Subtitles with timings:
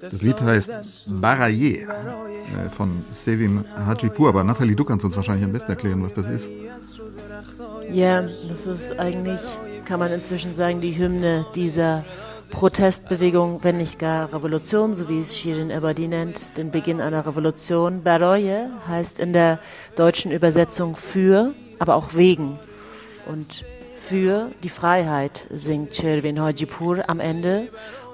[0.00, 0.70] Das Lied heißt
[1.06, 4.28] Baraye äh, von Sevim Hajipur.
[4.28, 6.50] Aber Nathalie, du kannst uns wahrscheinlich am besten erklären, was das ist.
[7.90, 9.40] Ja, das ist eigentlich,
[9.84, 12.04] kann man inzwischen sagen, die Hymne dieser
[12.50, 18.02] Protestbewegung, wenn nicht gar Revolution, so wie es Shirin Ebadi nennt, den Beginn einer Revolution.
[18.02, 19.58] Baroye heißt in der
[19.96, 22.58] deutschen Übersetzung für, aber auch wegen.
[23.26, 27.68] Und für die Freiheit singt Sherwin Hajipur am Ende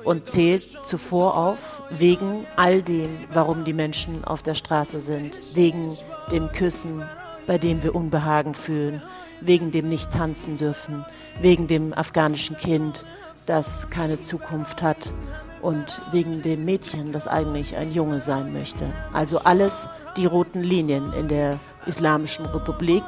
[0.08, 5.94] und zählt zuvor auf, wegen all dem, warum die Menschen auf der Straße sind, wegen
[6.32, 7.02] dem Küssen,
[7.46, 9.02] bei dem wir Unbehagen fühlen,
[9.42, 11.04] wegen dem nicht tanzen dürfen,
[11.42, 13.04] wegen dem afghanischen Kind,
[13.44, 15.12] das keine Zukunft hat.
[15.60, 18.86] Und wegen dem Mädchen, das eigentlich ein Junge sein möchte.
[19.12, 23.02] Also alles die roten Linien in der Islamischen Republik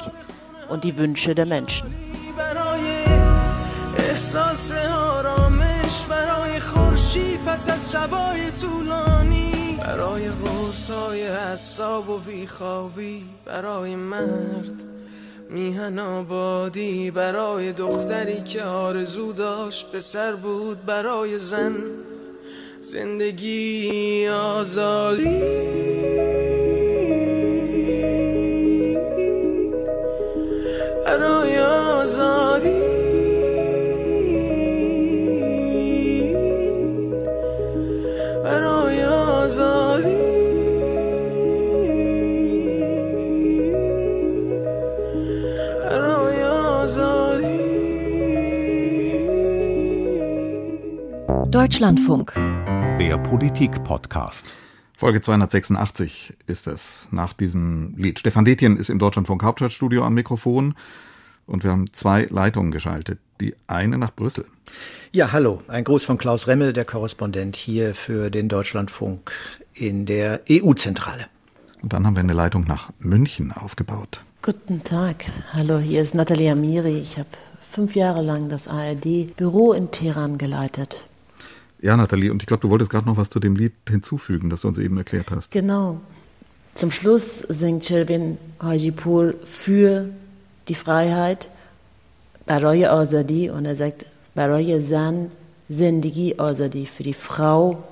[0.68, 1.94] und die Wünsche der Menschen.
[7.14, 9.78] چی پس از شبای طولانی.
[9.80, 14.84] برای غرصای حساب و بیخوابی برای مرد
[15.48, 21.74] میهن آبادی برای دختری که آرزو داشت به سر بود برای زن
[22.82, 25.40] زندگی آزادی.
[31.06, 32.79] برای آزادی.
[51.60, 52.32] Deutschlandfunk.
[52.98, 54.54] Der Politik-Podcast.
[54.96, 58.18] Folge 286 ist es nach diesem Lied.
[58.18, 60.74] Stefan Detjen ist im Deutschlandfunk Hauptstadtstudio am Mikrofon
[61.46, 63.18] und wir haben zwei Leitungen geschaltet.
[63.42, 64.46] Die eine nach Brüssel.
[65.12, 65.60] Ja, hallo.
[65.68, 69.30] Ein Gruß von Klaus Remmel, der Korrespondent hier für den Deutschlandfunk
[69.74, 71.26] in der EU-Zentrale.
[71.82, 74.22] Und dann haben wir eine Leitung nach München aufgebaut.
[74.40, 75.26] Guten Tag.
[75.52, 76.98] Hallo, hier ist Nathalie Amiri.
[76.98, 77.28] Ich habe
[77.60, 81.04] fünf Jahre lang das ARD-Büro in Teheran geleitet.
[81.82, 84.62] Ja, Nathalie, und ich glaube, du wolltest gerade noch was zu dem Lied hinzufügen, das
[84.62, 85.50] du uns eben erklärt hast.
[85.50, 86.00] Genau.
[86.74, 90.10] Zum Schluss singt Shelvin Hajipur für
[90.68, 91.50] die Freiheit,
[92.46, 95.28] Baroye Azadi, und er sagt, Baroye Zan,
[95.70, 97.84] Zendigi Azadi, für die Frau,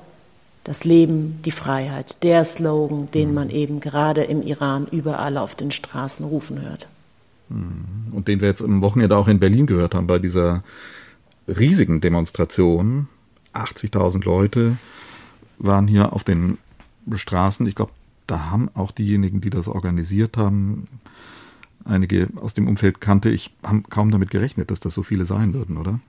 [0.64, 2.22] das Leben, die Freiheit.
[2.22, 6.88] Der Slogan, den man eben gerade im Iran überall auf den Straßen rufen hört.
[7.48, 8.12] Mhm.
[8.12, 10.62] Und den wir jetzt am Wochenende auch in Berlin gehört haben, bei dieser
[11.48, 13.08] riesigen Demonstration
[13.58, 14.76] 80.000 Leute
[15.58, 16.58] waren hier auf den
[17.12, 17.66] Straßen.
[17.66, 17.92] Ich glaube,
[18.26, 20.86] da haben auch diejenigen, die das organisiert haben,
[21.84, 25.54] einige aus dem Umfeld kannte ich, haben kaum damit gerechnet, dass das so viele sein
[25.54, 26.00] würden, oder?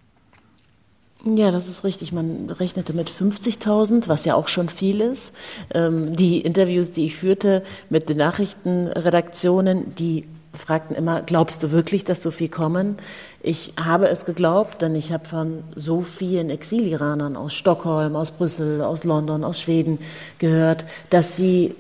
[1.26, 2.14] Ja, das ist richtig.
[2.14, 5.34] Man rechnete mit 50.000, was ja auch schon viel ist.
[5.74, 10.26] Ähm, die Interviews, die ich führte mit den Nachrichtenredaktionen, die
[10.60, 12.98] fragten immer, glaubst du wirklich, dass so viel kommen?
[13.42, 18.82] Ich habe es geglaubt, denn ich habe von so vielen Exiliranern aus Stockholm, aus Brüssel,
[18.82, 20.00] aus London, aus Schweden
[20.38, 21.76] gehört, dass sie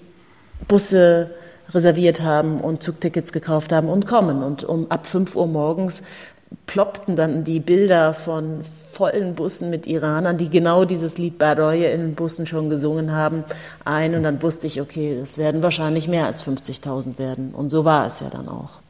[0.67, 1.31] Busse
[1.73, 4.43] reserviert haben und Zugtickets gekauft haben und kommen.
[4.43, 6.01] Und um ab 5 Uhr morgens
[6.65, 8.61] ploppten dann die Bilder von
[8.91, 13.43] vollen Bussen mit Iranern, die genau dieses Lied Baroye in Bussen schon gesungen haben,
[13.85, 14.15] ein.
[14.15, 17.53] Und dann wusste ich, okay, das werden wahrscheinlich mehr als 50.000 werden.
[17.53, 18.81] Und so war es ja dann auch.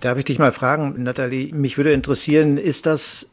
[0.00, 1.54] Darf ich dich mal fragen, Nathalie?
[1.54, 3.28] Mich würde interessieren, ist das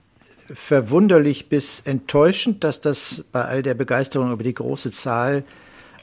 [0.51, 5.43] verwunderlich bis enttäuschend, dass das bei all der Begeisterung über die große Zahl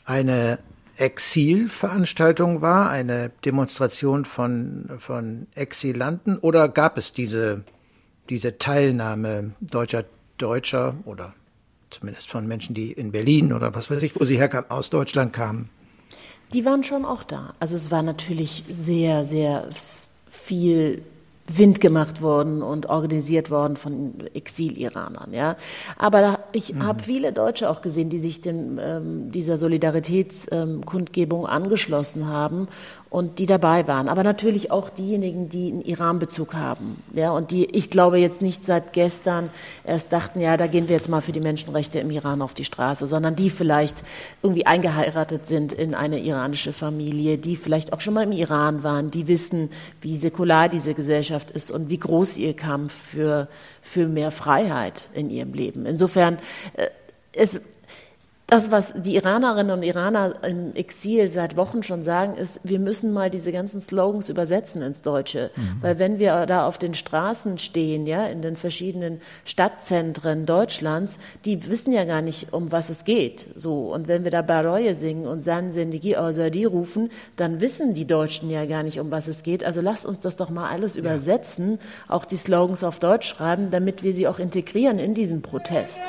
[0.04, 0.58] eine
[1.00, 7.64] Exilveranstaltung war, eine Demonstration von, von Exilanten oder gab es diese,
[8.28, 10.04] diese Teilnahme deutscher
[10.36, 11.34] Deutscher oder
[11.90, 15.32] zumindest von Menschen, die in Berlin oder was weiß ich, wo sie herkamen, aus Deutschland
[15.32, 15.70] kamen?
[16.52, 17.54] Die waren schon auch da.
[17.60, 19.68] Also es war natürlich sehr, sehr
[20.28, 21.02] viel
[21.56, 25.32] Wind gemacht worden und organisiert worden von Exil-Iranern.
[25.32, 25.56] Ja.
[25.96, 26.86] Aber da, ich mhm.
[26.86, 32.68] habe viele Deutsche auch gesehen, die sich dem, ähm, dieser Solidaritätskundgebung ähm, angeschlossen haben
[33.10, 34.08] und die dabei waren.
[34.08, 37.02] Aber natürlich auch diejenigen, die einen Iran-Bezug haben.
[37.12, 39.50] Ja, und die, ich glaube, jetzt nicht seit gestern
[39.84, 42.64] erst dachten, ja, da gehen wir jetzt mal für die Menschenrechte im Iran auf die
[42.64, 43.96] Straße, sondern die vielleicht
[44.42, 49.10] irgendwie eingeheiratet sind in eine iranische Familie, die vielleicht auch schon mal im Iran waren,
[49.10, 49.70] die wissen,
[50.00, 53.48] wie säkular diese Gesellschaft ist und wie groß ihr Kampf für,
[53.82, 55.84] für mehr Freiheit in ihrem Leben.
[55.84, 56.38] Insofern,
[56.74, 56.86] äh,
[57.32, 57.60] es,
[58.50, 63.12] das, was die Iranerinnen und Iraner im Exil seit Wochen schon sagen, ist, wir müssen
[63.12, 65.50] mal diese ganzen Slogans übersetzen ins Deutsche.
[65.54, 65.62] Mhm.
[65.80, 71.66] Weil wenn wir da auf den Straßen stehen, ja, in den verschiedenen Stadtzentren Deutschlands, die
[71.68, 73.46] wissen ja gar nicht, um was es geht.
[73.54, 73.92] So.
[73.92, 78.50] Und wenn wir da Baroye singen und San Sendigi Azadi rufen, dann wissen die Deutschen
[78.50, 79.64] ja gar nicht, um was es geht.
[79.64, 81.00] Also lasst uns das doch mal alles ja.
[81.00, 86.00] übersetzen, auch die Slogans auf Deutsch schreiben, damit wir sie auch integrieren in diesen Protest.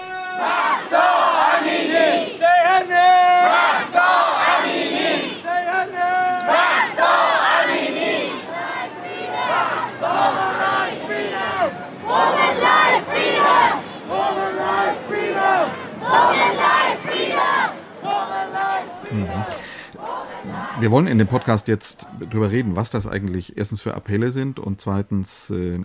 [20.82, 24.60] Wir wollen in dem Podcast jetzt darüber reden, was das eigentlich erstens für Appelle sind
[24.60, 25.80] und zweitens, äh,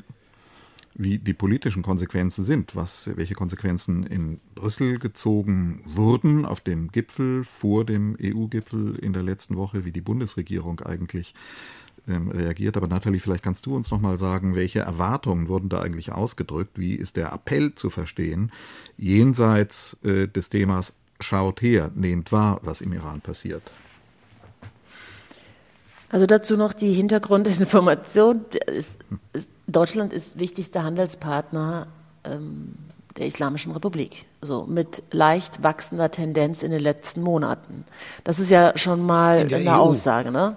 [0.98, 7.44] wie die politischen Konsequenzen sind, was, welche Konsequenzen in Brüssel gezogen wurden auf dem Gipfel,
[7.44, 11.34] vor dem EU-Gipfel in der letzten Woche, wie die Bundesregierung eigentlich
[12.08, 12.78] ähm, reagiert.
[12.78, 16.78] Aber Nathalie, vielleicht kannst du uns noch mal sagen, welche Erwartungen wurden da eigentlich ausgedrückt?
[16.78, 18.50] Wie ist der Appell zu verstehen,
[18.96, 23.62] jenseits äh, des Themas schaut her, nehmt wahr, was im Iran passiert?
[26.08, 28.44] Also dazu noch die Hintergrundinformation.
[29.66, 31.86] Deutschland ist wichtigster Handelspartner
[32.24, 32.76] ähm,
[33.16, 37.84] der Islamischen Republik, so mit leicht wachsender Tendenz in den letzten Monaten.
[38.24, 39.74] Das ist ja schon mal eine EU.
[39.74, 40.56] Aussage, ne?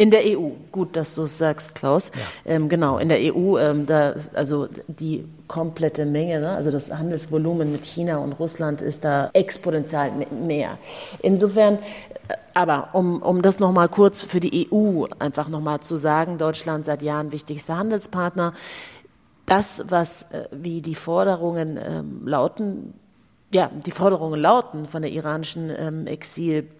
[0.00, 2.10] In der EU, gut, dass du es sagst, Klaus.
[2.46, 2.52] Ja.
[2.52, 6.52] Ähm, genau, in der EU, ähm, da, also die komplette Menge, ne?
[6.52, 10.78] also das Handelsvolumen mit China und Russland ist da exponentiell mehr.
[11.20, 16.38] Insofern, äh, aber um, um das nochmal kurz für die EU einfach nochmal zu sagen,
[16.38, 18.54] Deutschland seit Jahren wichtigster Handelspartner.
[19.44, 22.94] Das, was äh, wie die Forderungen ähm, lauten,
[23.52, 26.70] ja, die Forderungen lauten von der iranischen ähm, Exil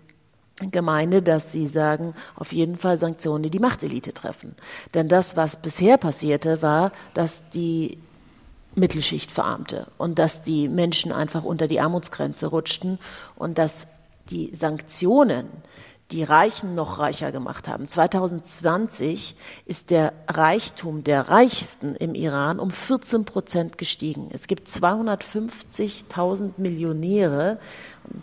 [0.71, 4.55] Gemeinde, dass sie sagen, auf jeden Fall Sanktionen, die die Machtelite treffen.
[4.95, 7.99] Denn das, was bisher passierte, war, dass die
[8.75, 12.99] Mittelschicht verarmte und dass die Menschen einfach unter die Armutsgrenze rutschten
[13.37, 13.87] und dass
[14.31, 15.49] die Sanktionen
[16.13, 17.89] die Reichen noch reicher gemacht haben.
[17.89, 24.29] 2020 ist der Reichtum der Reichsten im Iran um 14 Prozent gestiegen.
[24.33, 27.59] Es gibt 250.000 Millionäre,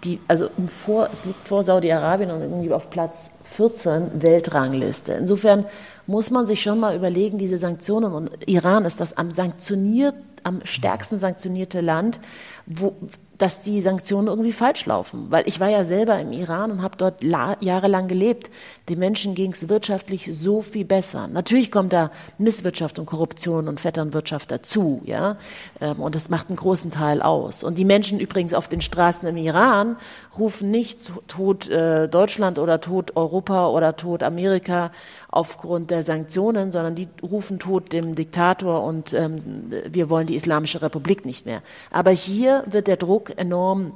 [0.03, 5.13] die, also vor, es liegt vor Saudi-Arabien und irgendwie auf Platz 14 Weltrangliste.
[5.13, 5.65] Insofern
[6.07, 10.61] muss man sich schon mal überlegen, diese Sanktionen und Iran ist das am sanktioniert, am
[10.63, 12.19] stärksten sanktionierte Land,
[12.65, 12.95] wo,
[13.37, 15.27] dass die Sanktionen irgendwie falsch laufen.
[15.29, 18.49] Weil ich war ja selber im Iran und habe dort jahrelang gelebt.
[18.89, 21.27] Den Menschen ging es wirtschaftlich so viel besser.
[21.27, 25.37] Natürlich kommt da Misswirtschaft und Korruption und Vetternwirtschaft dazu, ja.
[25.81, 27.63] Ähm, und das macht einen großen Teil aus.
[27.63, 29.97] Und die Menschen übrigens auf den Straßen im Iran
[30.37, 34.91] rufen nicht tot äh, Deutschland oder tot Europa oder tot Amerika
[35.29, 40.81] aufgrund der Sanktionen, sondern die rufen tot dem Diktator und ähm, wir wollen die Islamische
[40.81, 41.63] Republik nicht mehr.
[41.89, 43.93] Aber hier wird der Druck enorm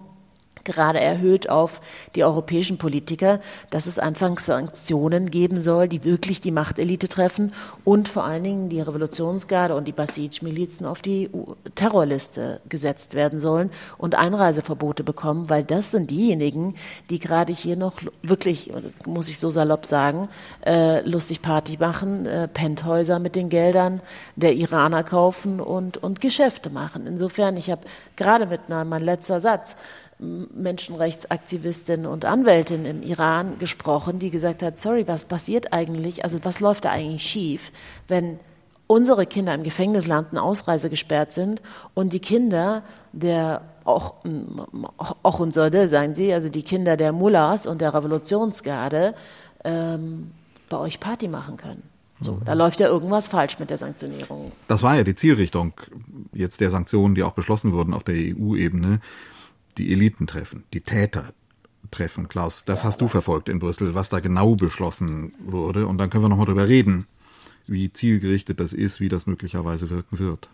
[0.64, 1.82] gerade erhöht auf
[2.16, 7.52] die europäischen Politiker, dass es einfach Sanktionen geben soll, die wirklich die Machtelite treffen
[7.84, 11.30] und vor allen Dingen die Revolutionsgarde und die Basij-Milizen auf die
[11.76, 16.76] Terrorliste gesetzt werden sollen und Einreiseverbote bekommen, weil das sind diejenigen,
[17.10, 18.72] die gerade hier noch wirklich,
[19.06, 20.30] muss ich so salopp sagen,
[20.66, 24.02] äh, lustig Party machen, äh, Penthäuser mit den Geldern
[24.36, 27.08] der Iraner kaufen und, und Geschäfte machen.
[27.08, 27.82] Insofern, ich habe
[28.16, 29.76] gerade mit, na, mein letzter Satz,
[30.22, 36.60] Menschenrechtsaktivistin und Anwältin im Iran gesprochen, die gesagt hat, sorry, was passiert eigentlich, also was
[36.60, 37.72] läuft da eigentlich schief,
[38.08, 38.40] wenn
[38.86, 41.62] unsere Kinder im Gefängnis landen, Ausreise gesperrt sind
[41.94, 44.16] und die Kinder der auch,
[45.24, 49.16] auch unsere, sagen sie, also die Kinder der Mullahs und der Revolutionsgarde
[49.64, 50.32] ähm,
[50.70, 51.82] bei euch Party machen können.
[52.22, 54.52] So, da läuft ja irgendwas falsch mit der Sanktionierung.
[54.68, 55.74] Das war ja die Zielrichtung
[56.34, 59.00] jetzt der Sanktionen, die auch beschlossen wurden auf der EU-Ebene
[59.74, 61.34] die Eliten treffen, die Täter
[61.92, 62.28] treffen.
[62.28, 65.88] Klaus, das hast du verfolgt in Brüssel, was da genau beschlossen wurde.
[65.88, 67.08] Und dann können wir nochmal drüber reden,
[67.68, 70.50] wie zielgerichtet das ist, wie das möglicherweise wirken wird.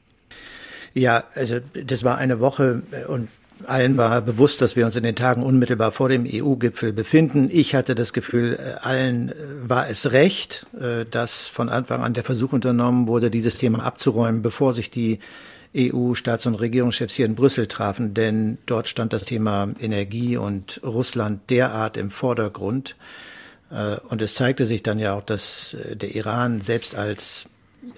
[0.93, 3.29] Ja, also das war eine Woche äh, und
[3.65, 7.49] allen war bewusst, dass wir uns in den Tagen unmittelbar vor dem EU-Gipfel befinden.
[7.51, 9.33] Ich hatte das Gefühl, äh, allen äh,
[9.63, 10.67] war es recht,
[11.11, 15.19] dass von Anfang an der Versuch unternommen wurde, dieses Thema abzuräumen, bevor sich die
[15.77, 21.49] EU-Staats- und Regierungschefs hier in Brüssel trafen, denn dort stand das Thema Energie und Russland
[21.49, 22.95] derart im Vordergrund.
[24.09, 27.47] Und es zeigte sich dann ja auch, dass der Iran selbst als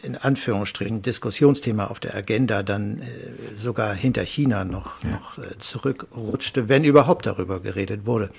[0.03, 5.12] in Anführungsstrichen Diskussionsthema auf der Agenda dann äh, sogar hinter China noch, ja.
[5.12, 8.29] noch äh, zurückrutschte, wenn überhaupt darüber geredet wurde.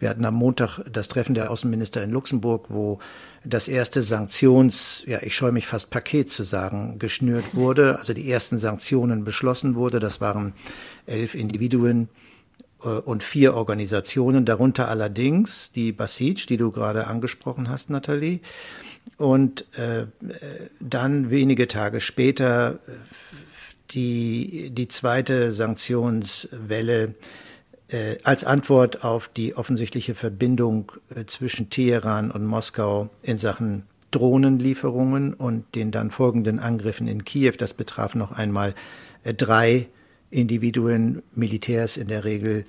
[0.00, 2.98] Wir hatten am Montag das Treffen der Außenminister in Luxemburg, wo
[3.44, 7.98] das erste Sanktions, ja, ich scheue mich fast Paket zu sagen, geschnürt wurde.
[7.98, 9.98] Also die ersten Sanktionen beschlossen wurde.
[10.00, 10.54] Das waren
[11.06, 12.08] elf Individuen
[12.84, 18.40] äh, und vier Organisationen, darunter allerdings die Basij, die du gerade angesprochen hast, Nathalie.
[19.16, 20.06] Und äh,
[20.78, 22.78] dann wenige Tage später
[23.90, 27.14] die, die zweite Sanktionswelle äh,
[28.24, 35.74] als Antwort auf die offensichtliche Verbindung äh, zwischen Teheran und Moskau in Sachen Drohnenlieferungen und
[35.74, 37.54] den dann folgenden Angriffen in Kiew.
[37.58, 38.74] Das betraf noch einmal
[39.24, 39.88] äh, drei
[40.30, 42.64] Individuen, Militärs in der Regel,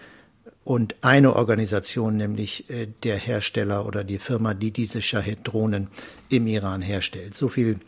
[0.65, 5.87] und eine Organisation, nämlich äh, der Hersteller oder die Firma, die diese Shahid-Drohnen
[6.29, 7.35] im Iran herstellt.
[7.35, 7.79] So viel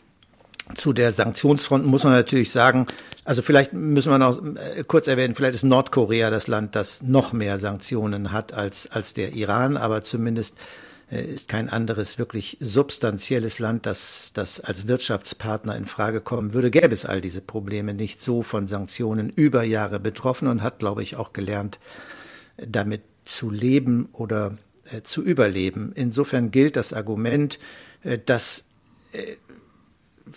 [0.74, 2.86] zu der Sanktionsfront muss man natürlich sagen,
[3.24, 7.32] also vielleicht müssen wir noch äh, kurz erwähnen, vielleicht ist Nordkorea das Land, das noch
[7.32, 10.56] mehr Sanktionen hat als, als der Iran, aber zumindest
[11.10, 16.70] äh, ist kein anderes wirklich substanzielles Land, das, das als Wirtschaftspartner in Frage kommen würde,
[16.70, 21.02] gäbe es all diese Probleme nicht so von Sanktionen über Jahre betroffen und hat, glaube
[21.02, 21.78] ich, auch gelernt,
[22.56, 24.56] damit zu leben oder
[24.90, 25.92] äh, zu überleben.
[25.94, 27.58] Insofern gilt das Argument,
[28.02, 28.64] äh, dass
[29.12, 29.36] äh,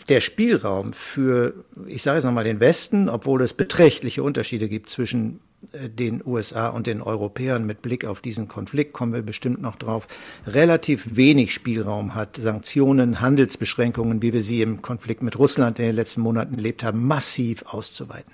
[0.09, 1.53] der Spielraum für,
[1.87, 5.39] ich sage jetzt nochmal den Westen, obwohl es beträchtliche Unterschiede gibt zwischen
[5.71, 9.75] äh, den USA und den Europäern mit Blick auf diesen Konflikt, kommen wir bestimmt noch
[9.75, 10.07] drauf,
[10.45, 15.95] relativ wenig Spielraum hat, Sanktionen, Handelsbeschränkungen, wie wir sie im Konflikt mit Russland in den
[15.95, 18.33] letzten Monaten erlebt haben, massiv auszuweiten.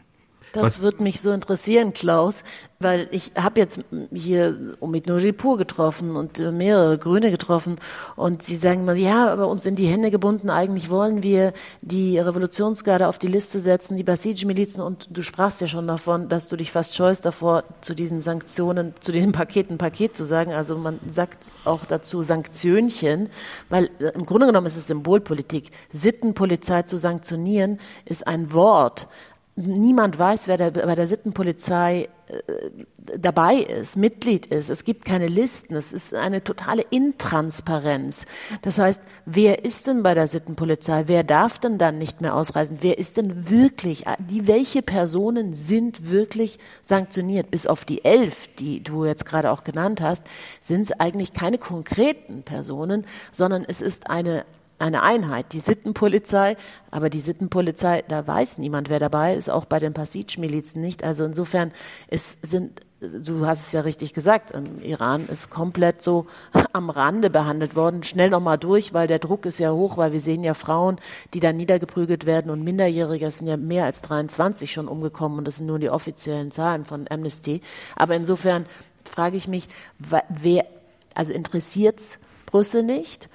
[0.53, 0.81] Das Was?
[0.81, 2.43] wird mich so interessieren, Klaus,
[2.79, 3.79] weil ich habe jetzt
[4.13, 7.77] hier Omid Nuripur getroffen und äh, mehrere Grüne getroffen
[8.15, 12.19] und sie sagen mal, ja, aber uns sind die Hände gebunden, eigentlich wollen wir die
[12.19, 16.57] Revolutionsgarde auf die Liste setzen, die Basij-Milizen und du sprachst ja schon davon, dass du
[16.57, 20.99] dich fast scheust davor, zu diesen Sanktionen, zu diesen Paketen Paket zu sagen, also man
[21.07, 23.29] sagt auch dazu Sanktionchen,
[23.69, 25.69] weil äh, im Grunde genommen ist es Symbolpolitik.
[25.91, 29.07] Sittenpolizei zu sanktionieren ist ein Wort,
[29.55, 32.69] niemand weiß, wer der, bei der Sittenpolizei äh,
[33.17, 34.69] dabei ist, Mitglied ist.
[34.69, 35.75] Es gibt keine Listen.
[35.75, 38.25] Es ist eine totale Intransparenz.
[38.61, 41.03] Das heißt, wer ist denn bei der Sittenpolizei?
[41.07, 42.77] Wer darf denn dann nicht mehr ausreisen?
[42.81, 47.51] Wer ist denn wirklich, die, welche Personen sind wirklich sanktioniert?
[47.51, 50.23] Bis auf die elf, die du jetzt gerade auch genannt hast,
[50.61, 54.45] sind es eigentlich keine konkreten Personen, sondern es ist eine
[54.81, 56.57] eine Einheit, die Sittenpolizei,
[56.89, 61.03] aber die Sittenpolizei, da weiß niemand, wer dabei ist, auch bei den Passij-Milizen nicht.
[61.03, 61.71] Also insofern
[62.09, 66.27] es sind du hast es ja richtig gesagt, im Iran ist komplett so
[66.73, 68.03] am Rande behandelt worden.
[68.03, 70.99] Schnell nochmal durch, weil der Druck ist ja hoch, weil wir sehen ja Frauen,
[71.33, 75.45] die da niedergeprügelt werden und Minderjährige, es sind ja mehr als 23 schon umgekommen und
[75.45, 77.61] das sind nur die offiziellen Zahlen von Amnesty.
[77.95, 78.65] Aber insofern
[79.03, 80.65] frage ich mich, wer,
[81.15, 83.29] also interessiert's Brüssel nicht?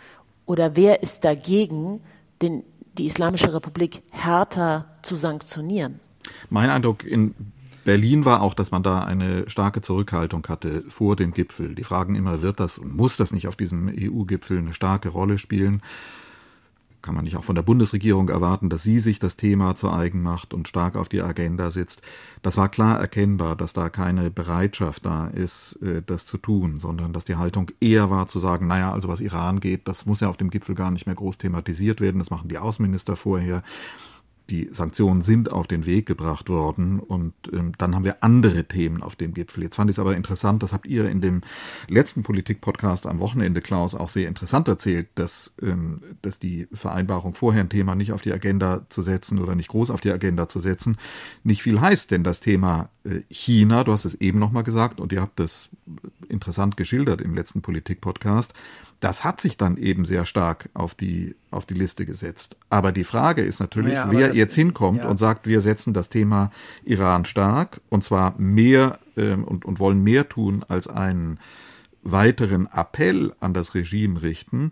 [0.46, 2.00] Oder wer ist dagegen,
[2.40, 2.62] den,
[2.96, 6.00] die Islamische Republik härter zu sanktionieren?
[6.50, 7.34] Mein Eindruck in
[7.84, 11.74] Berlin war auch, dass man da eine starke Zurückhaltung hatte vor dem Gipfel.
[11.74, 15.38] Die fragen immer, wird das und muss das nicht auf diesem EU-Gipfel eine starke Rolle
[15.38, 15.82] spielen?
[17.02, 20.22] Kann man nicht auch von der Bundesregierung erwarten, dass sie sich das Thema zu eigen
[20.22, 22.02] macht und stark auf die Agenda sitzt.
[22.42, 27.12] Das war klar erkennbar, dass da keine Bereitschaft da ist, äh, das zu tun, sondern
[27.12, 30.28] dass die Haltung eher war zu sagen, naja, also was Iran geht, das muss ja
[30.28, 33.62] auf dem Gipfel gar nicht mehr groß thematisiert werden, das machen die Außenminister vorher
[34.50, 39.02] die Sanktionen sind auf den Weg gebracht worden und ähm, dann haben wir andere Themen
[39.02, 39.64] auf dem Gipfel.
[39.64, 41.40] Jetzt fand ich es aber interessant, das habt ihr in dem
[41.88, 47.62] letzten Politik-Podcast am Wochenende, Klaus, auch sehr interessant erzählt, dass, ähm, dass die Vereinbarung vorher
[47.62, 50.60] ein Thema nicht auf die Agenda zu setzen oder nicht groß auf die Agenda zu
[50.60, 50.96] setzen,
[51.42, 52.90] nicht viel heißt, denn das Thema
[53.30, 55.68] China, du hast es eben nochmal gesagt und ihr habt das
[56.28, 58.54] interessant geschildert im letzten Politik-Podcast,
[59.00, 62.56] das hat sich dann eben sehr stark auf die, auf die Liste gesetzt.
[62.70, 65.08] Aber die Frage ist natürlich, ja, wer das, jetzt hinkommt ja.
[65.08, 66.50] und sagt, wir setzen das Thema
[66.84, 71.38] Iran stark und zwar mehr ähm, und, und wollen mehr tun als einen
[72.02, 74.70] weiteren Appell an das Regime richten.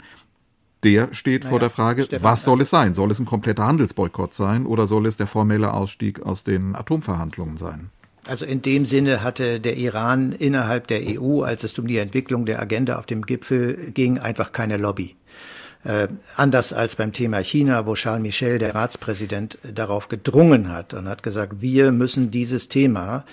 [0.85, 2.95] der steht naja, vor der Frage, Stefan, was soll es sein?
[2.95, 7.57] Soll es ein kompletter Handelsboykott sein oder soll es der formelle Ausstieg aus den Atomverhandlungen
[7.57, 7.91] sein?
[8.27, 12.47] Also in dem Sinne hatte der Iran innerhalb der EU, als es um die Entwicklung
[12.47, 15.15] der Agenda auf dem Gipfel ging, einfach keine Lobby.
[15.85, 21.07] Äh, anders als beim Thema China, wo Charles Michel, der Ratspräsident, darauf gedrungen hat und
[21.07, 23.25] hat gesagt, wir müssen dieses Thema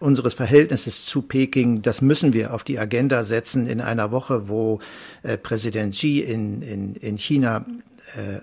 [0.00, 4.80] unseres Verhältnisses zu Peking, das müssen wir auf die Agenda setzen in einer Woche, wo
[5.22, 7.64] äh, Präsident Xi in, in, in China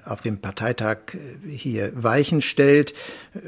[0.06, 2.94] auf dem Parteitag äh, hier Weichen stellt.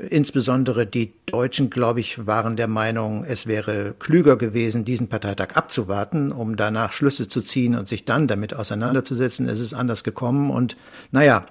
[0.10, 6.32] Insbesondere die Deutschen, glaube ich, waren der Meinung, es wäre klüger gewesen, diesen Parteitag abzuwarten,
[6.32, 9.48] um danach Schlüsse zu ziehen und sich dann damit auseinanderzusetzen.
[9.48, 10.78] Es ist anders gekommen und
[11.12, 11.46] naja,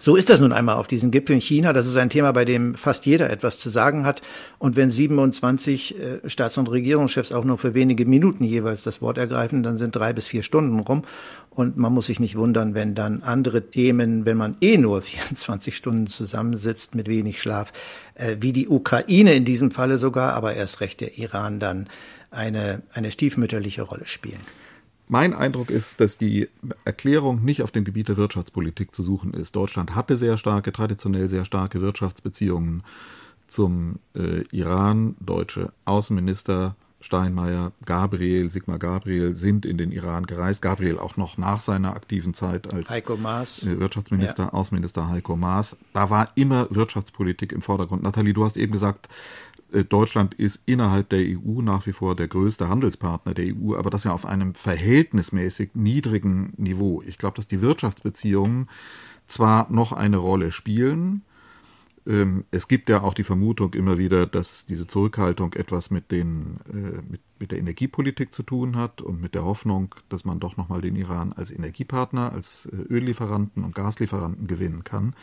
[0.00, 1.72] so ist das nun einmal auf diesen Gipfeln China.
[1.72, 4.22] Das ist ein Thema, bei dem fast jeder etwas zu sagen hat.
[4.58, 9.18] Und wenn 27 äh, Staats- und Regierungschefs auch nur für wenige Minuten jeweils das Wort
[9.18, 11.02] ergreifen, dann sind drei bis vier Stunden rum.
[11.50, 15.76] Und man muss sich nicht wundern, wenn dann andere Themen, wenn man eh nur 24
[15.76, 17.72] Stunden zusammensitzt mit wenig Schlaf,
[18.14, 21.88] äh, wie die Ukraine in diesem Falle sogar, aber erst recht der Iran dann
[22.30, 24.40] eine, eine stiefmütterliche Rolle spielen.
[25.08, 26.48] Mein Eindruck ist, dass die
[26.84, 29.54] Erklärung nicht auf dem Gebiet der Wirtschaftspolitik zu suchen ist.
[29.54, 32.82] Deutschland hatte sehr starke, traditionell sehr starke Wirtschaftsbeziehungen
[33.46, 35.16] zum äh, Iran.
[35.20, 40.62] Deutsche Außenminister Steinmeier, Gabriel, Sigmar Gabriel sind in den Iran gereist.
[40.62, 43.02] Gabriel auch noch nach seiner aktiven Zeit als äh,
[43.78, 44.52] Wirtschaftsminister, ja.
[44.54, 45.76] Außenminister Heiko Maas.
[45.92, 48.02] Da war immer Wirtschaftspolitik im Vordergrund.
[48.02, 49.08] Nathalie, du hast eben gesagt,
[49.82, 54.04] Deutschland ist innerhalb der EU nach wie vor der größte Handelspartner der EU, aber das
[54.04, 57.02] ja auf einem verhältnismäßig niedrigen Niveau.
[57.06, 58.68] Ich glaube, dass die Wirtschaftsbeziehungen
[59.26, 61.22] zwar noch eine Rolle spielen,
[62.06, 66.58] ähm, es gibt ja auch die Vermutung immer wieder, dass diese Zurückhaltung etwas mit, den,
[66.68, 70.56] äh, mit, mit der Energiepolitik zu tun hat und mit der Hoffnung, dass man doch
[70.56, 75.14] nochmal den Iran als Energiepartner, als äh, Öllieferanten und Gaslieferanten gewinnen kann.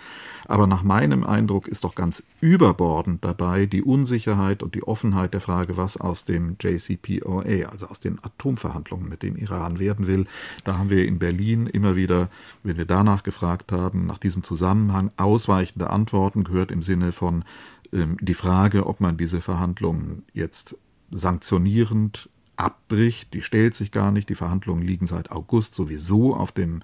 [0.46, 5.42] Aber nach meinem Eindruck ist doch ganz überbordend dabei die Unsicherheit und die Offenheit der
[5.42, 10.26] Frage, was aus dem JCPOA, also aus den Atomverhandlungen mit dem Iran werden will.
[10.64, 12.30] Da haben wir in Berlin immer wieder,
[12.64, 17.46] wenn wir danach gefragt haben, nach diesem Zusammenhang ausweichende Antworten gehört im Sinne von
[17.94, 20.78] ähm, die Frage, ob man diese Verhandlungen jetzt
[21.12, 24.30] sanktionierend abbricht, die stellt sich gar nicht.
[24.30, 26.84] Die Verhandlungen liegen seit August sowieso auf dem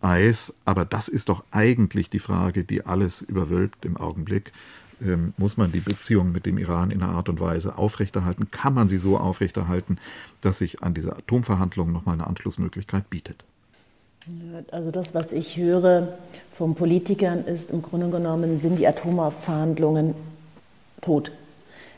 [0.00, 0.54] Eis.
[0.64, 4.52] Aber das ist doch eigentlich die Frage, die alles überwölbt im Augenblick.
[5.02, 8.50] Ähm, muss man die Beziehungen mit dem Iran in einer Art und Weise aufrechterhalten?
[8.50, 9.98] Kann man sie so aufrechterhalten,
[10.40, 13.44] dass sich an diese Atomverhandlungen nochmal eine Anschlussmöglichkeit bietet?
[14.70, 16.18] Also das, was ich höre
[16.52, 20.14] von Politikern, ist im Grunde genommen, sind die Atomverhandlungen
[21.00, 21.32] tot.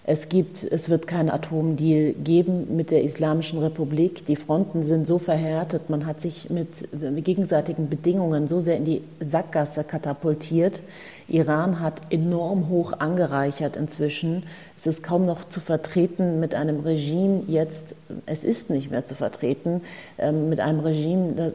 [0.05, 4.27] Es, gibt, es wird keinen Atomdeal geben mit der Islamischen Republik.
[4.27, 6.89] Die Fronten sind so verhärtet, man hat sich mit
[7.25, 10.83] gegenseitigen Bedingungen so sehr in die Sackgasse katapultiert.
[11.29, 14.43] Iran hat enorm hoch angereichert inzwischen.
[14.77, 17.95] Es ist kaum noch zu vertreten mit einem Regime jetzt,
[18.27, 19.83] es ist nicht mehr zu vertreten,
[20.19, 21.55] ähm, mit einem Regime, das,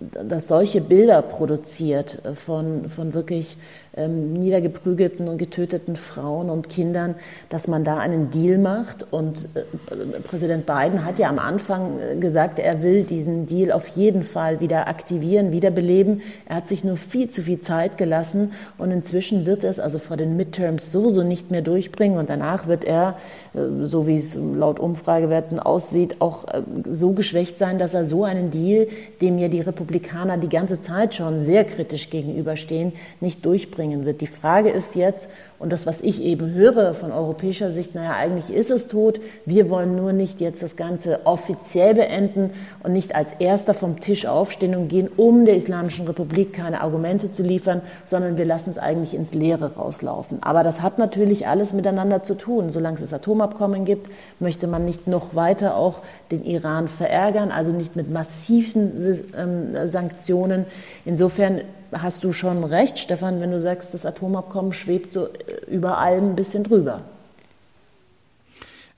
[0.00, 3.56] das solche Bilder produziert von, von wirklich
[3.98, 7.14] ähm, niedergeprügelten und getöteten Frauen und Kindern,
[7.48, 9.06] dass man da einen Deal macht.
[9.10, 13.88] Und äh, Präsident Biden hat ja am Anfang äh, gesagt, er will diesen Deal auf
[13.88, 16.22] jeden Fall wieder aktivieren, wiederbeleben.
[16.46, 20.16] Er hat sich nur viel zu viel Zeit gelassen und inzwischen wird es also vor
[20.16, 23.16] den Midterms sowieso nicht mehr durchbringen und danach wird er,
[23.54, 28.24] äh, so wie es laut Umfragewerten aussieht, auch äh, so geschwächt sein, dass er so
[28.24, 28.86] einen Deal,
[29.20, 34.20] dem ja die Republikaner die ganze Zeit schon sehr kritisch gegenüberstehen, nicht durchbringen wird.
[34.20, 38.54] Die Frage ist jetzt, und das, was ich eben höre von europäischer Sicht, naja, eigentlich
[38.54, 39.18] ist es tot.
[39.44, 42.50] Wir wollen nur nicht jetzt das Ganze offiziell beenden
[42.84, 47.32] und nicht als Erster vom Tisch aufstehen und gehen, um der Islamischen Republik keine Argumente
[47.32, 50.38] zu liefern, sondern wir lassen es eigentlich ins Leere rauslaufen.
[50.42, 52.70] Aber das hat natürlich alles miteinander zu tun.
[52.70, 57.72] Solange es das Atomabkommen gibt, möchte man nicht noch weiter auch den Iran verärgern, also
[57.72, 58.92] nicht mit massiven
[59.36, 60.66] ähm, Sanktionen.
[61.04, 65.28] Insofern hast du schon recht, Stefan, wenn du sagst, das Atomabkommen schwebt so
[65.68, 67.02] über allem ein bisschen drüber.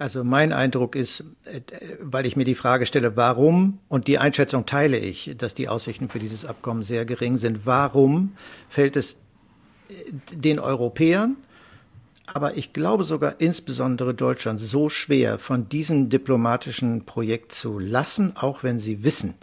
[0.01, 1.61] Also mein Eindruck ist, äh,
[2.01, 6.09] weil ich mir die Frage stelle, warum, und die Einschätzung teile ich, dass die Aussichten
[6.09, 8.33] für dieses Abkommen sehr gering sind, warum
[8.71, 9.19] fällt es
[9.91, 9.95] äh,
[10.33, 11.37] den Europäern,
[12.33, 18.63] aber ich glaube sogar insbesondere Deutschland so schwer, von diesem diplomatischen Projekt zu lassen, auch
[18.63, 19.35] wenn sie wissen,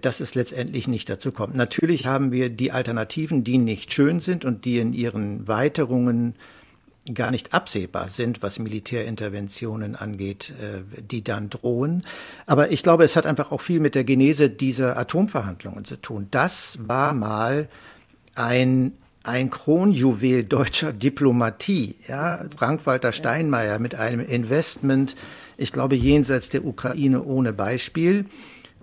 [0.00, 1.54] dass es letztendlich nicht dazu kommt.
[1.54, 6.34] Natürlich haben wir die Alternativen, die nicht schön sind und die in ihren Weiterungen
[7.14, 12.04] gar nicht absehbar sind, was Militärinterventionen angeht, äh, die dann drohen.
[12.46, 16.28] Aber ich glaube, es hat einfach auch viel mit der Genese dieser Atomverhandlungen zu tun.
[16.30, 17.68] Das war mal
[18.34, 18.92] ein
[19.24, 25.16] ein Kronjuwel deutscher Diplomatie, ja, Frank-Walter Steinmeier mit einem Investment,
[25.58, 28.24] ich glaube, jenseits der Ukraine ohne Beispiel.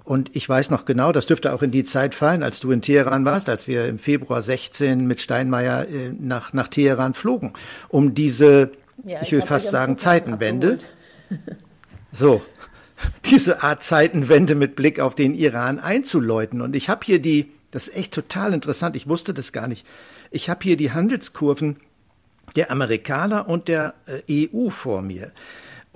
[0.06, 2.84] Und ich weiß noch genau, das dürfte auch in die Zeit fallen, als du in
[2.84, 7.54] Teheran warst, als wir im Februar 16 mit Steinmeier äh, nach, nach Teheran flogen,
[7.90, 8.72] um diese,
[9.04, 10.78] ja, ich will fast sagen, Zeitenwende.
[12.12, 12.44] so,
[13.26, 16.62] diese Art Zeitenwende mit Blick auf den Iran einzuläuten.
[16.62, 19.88] Und ich habe hier die, das ist echt total interessant, ich wusste das gar nicht.
[20.30, 21.78] Ich habe hier die Handelskurven
[22.56, 23.96] der Amerikaner und der
[24.28, 25.32] äh, EU vor mir.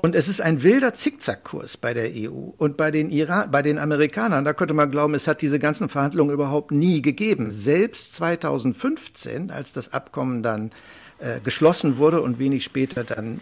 [0.02, 3.78] Und es ist ein wilder Zickzackkurs bei der EU und bei den, Iran, bei den
[3.78, 4.46] Amerikanern.
[4.46, 7.52] Da könnte man glauben, es hat diese ganzen Verhandlungen überhaupt nie gegeben.
[7.52, 10.72] Selbst 2015, als das Abkommen dann
[11.20, 13.40] äh, geschlossen wurde und wenig später dann äh,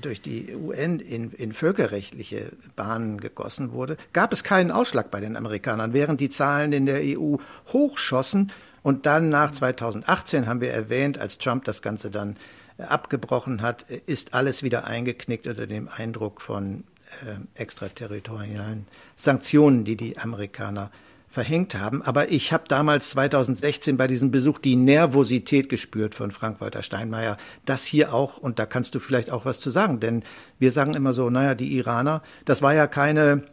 [0.00, 5.36] durch die UN in, in völkerrechtliche Bahnen gegossen wurde, gab es keinen Ausschlag bei den
[5.36, 7.36] Amerikanern, während die Zahlen in der EU
[7.74, 8.50] hochschossen.
[8.82, 12.38] Und dann nach 2018 haben wir erwähnt, als Trump das Ganze dann
[12.82, 16.84] abgebrochen hat, ist alles wieder eingeknickt unter dem Eindruck von
[17.22, 20.90] äh, extraterritorialen Sanktionen, die die Amerikaner
[21.30, 22.02] verhängt haben.
[22.02, 27.84] Aber ich habe damals 2016 bei diesem Besuch die Nervosität gespürt von Frank-Walter Steinmeier, das
[27.84, 30.24] hier auch, und da kannst du vielleicht auch was zu sagen, denn
[30.58, 33.44] wir sagen immer so, naja, die Iraner, das war ja keine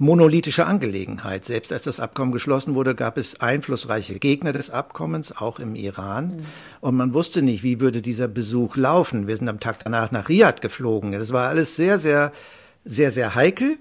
[0.00, 1.44] monolithische Angelegenheit.
[1.44, 6.28] Selbst als das Abkommen geschlossen wurde, gab es einflussreiche Gegner des Abkommens, auch im Iran.
[6.28, 6.40] Mhm.
[6.80, 9.28] Und man wusste nicht, wie würde dieser Besuch laufen.
[9.28, 11.12] Wir sind am Tag danach nach Riyadh geflogen.
[11.12, 12.32] Das war alles sehr, sehr,
[12.82, 13.76] sehr, sehr heikel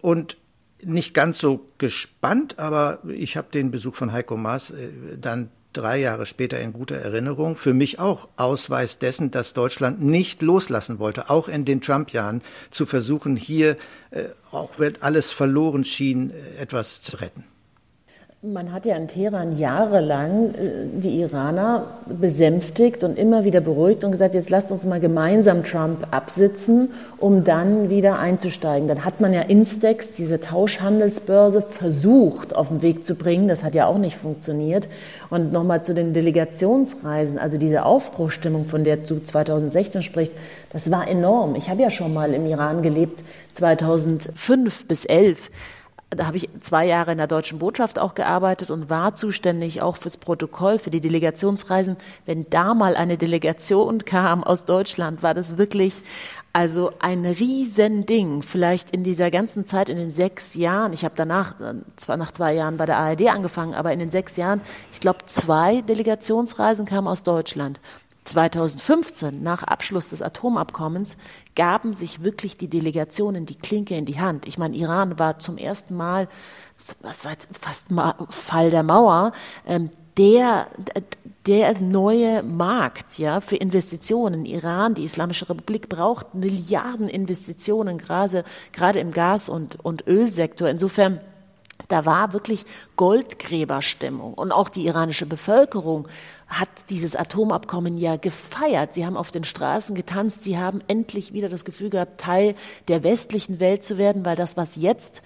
[0.00, 0.38] und
[0.82, 4.88] nicht ganz so gespannt, aber ich habe den Besuch von Heiko Maas äh,
[5.20, 7.56] dann drei Jahre später in guter Erinnerung.
[7.56, 12.86] Für mich auch Ausweis dessen, dass Deutschland nicht loslassen wollte, auch in den Trump-Jahren zu
[12.86, 13.76] versuchen, hier,
[14.10, 17.44] äh, auch wenn alles verloren schien, äh, etwas zu retten.
[18.44, 24.10] Man hat ja in Teheran jahrelang äh, die Iraner besänftigt und immer wieder beruhigt und
[24.10, 28.88] gesagt, jetzt lasst uns mal gemeinsam Trump absitzen, um dann wieder einzusteigen.
[28.88, 33.46] Dann hat man ja Instex, diese Tauschhandelsbörse, versucht auf den Weg zu bringen.
[33.46, 34.88] Das hat ja auch nicht funktioniert.
[35.30, 40.34] Und nochmal zu den Delegationsreisen, also diese Aufbruchstimmung, von der du 2016 sprichst,
[40.72, 41.54] das war enorm.
[41.54, 45.48] Ich habe ja schon mal im Iran gelebt, 2005 bis 2011
[46.16, 49.96] da habe ich zwei Jahre in der deutschen Botschaft auch gearbeitet und war zuständig auch
[49.96, 51.96] fürs Protokoll, für die Delegationsreisen.
[52.26, 56.02] Wenn da mal eine Delegation kam aus Deutschland, war das wirklich
[56.52, 58.42] also ein Riesending.
[58.42, 61.54] Vielleicht in dieser ganzen Zeit, in den sechs Jahren, ich habe danach,
[61.96, 64.60] zwar nach zwei Jahren bei der ARD angefangen, aber in den sechs Jahren,
[64.92, 67.80] ich glaube, zwei Delegationsreisen kamen aus Deutschland.
[68.24, 71.16] 2015, nach Abschluss des Atomabkommens,
[71.56, 74.46] gaben sich wirklich die Delegationen die Klinke in die Hand.
[74.46, 76.28] Ich meine, Iran war zum ersten Mal
[77.02, 77.88] seit fast
[78.30, 79.32] Fall der Mauer
[79.66, 80.66] ähm, der
[81.46, 84.44] der neue Markt ja für Investitionen.
[84.44, 90.68] Iran, die Islamische Republik braucht Milliarden Investitionen gerade gerade im Gas- und und Ölsektor.
[90.68, 91.20] Insofern
[91.88, 92.64] da war wirklich
[92.96, 96.06] Goldgräberstimmung und auch die iranische Bevölkerung
[96.52, 98.94] hat dieses Atomabkommen ja gefeiert.
[98.94, 100.44] Sie haben auf den Straßen getanzt.
[100.44, 102.54] Sie haben endlich wieder das Gefühl gehabt, Teil
[102.88, 105.22] der westlichen Welt zu werden, weil das, was jetzt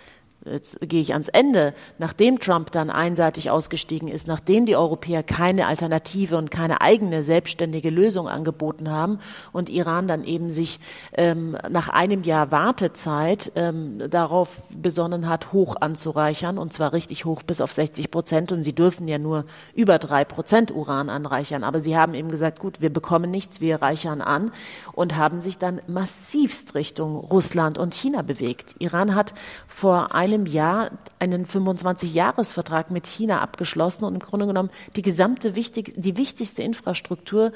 [0.50, 5.66] jetzt gehe ich ans Ende, nachdem Trump dann einseitig ausgestiegen ist, nachdem die Europäer keine
[5.66, 9.18] Alternative und keine eigene selbstständige Lösung angeboten haben
[9.52, 10.78] und Iran dann eben sich
[11.12, 17.42] ähm, nach einem Jahr Wartezeit ähm, darauf besonnen hat, hoch anzureichern und zwar richtig hoch
[17.42, 18.52] bis auf 60 Prozent.
[18.52, 22.58] Und sie dürfen ja nur über drei Prozent Uran anreichern, aber sie haben eben gesagt,
[22.58, 24.52] gut, wir bekommen nichts, wir reichern an
[24.92, 28.76] und haben sich dann massivst Richtung Russland und China bewegt.
[28.78, 29.34] Iran hat
[29.66, 35.56] vor einem einem Jahr einen 25-Jahres-Vertrag mit China abgeschlossen und im Grunde genommen die gesamte
[35.56, 37.52] wichtig, die wichtigste Infrastruktur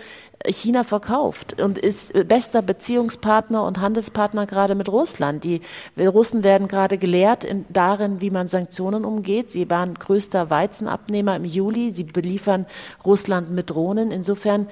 [0.46, 5.44] China verkauft und ist bester Beziehungspartner und Handelspartner gerade mit Russland.
[5.44, 5.60] Die
[5.98, 9.50] Russen werden gerade gelehrt in, darin, wie man Sanktionen umgeht.
[9.50, 11.92] Sie waren größter Weizenabnehmer im Juli.
[11.92, 12.66] Sie beliefern
[13.04, 14.10] Russland mit Drohnen.
[14.10, 14.68] Insofern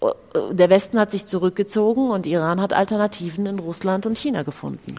[0.00, 0.06] äh,
[0.52, 4.96] der Westen hat sich zurückgezogen und Iran hat Alternativen in Russland und China gefunden.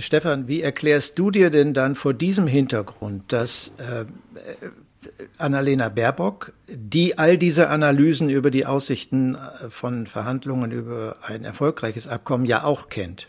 [0.00, 4.04] Stefan, wie erklärst du dir denn dann vor diesem Hintergrund, dass äh,
[5.38, 12.08] Annalena Baerbock, die all diese Analysen über die Aussichten äh, von Verhandlungen über ein erfolgreiches
[12.08, 13.28] Abkommen ja auch kennt,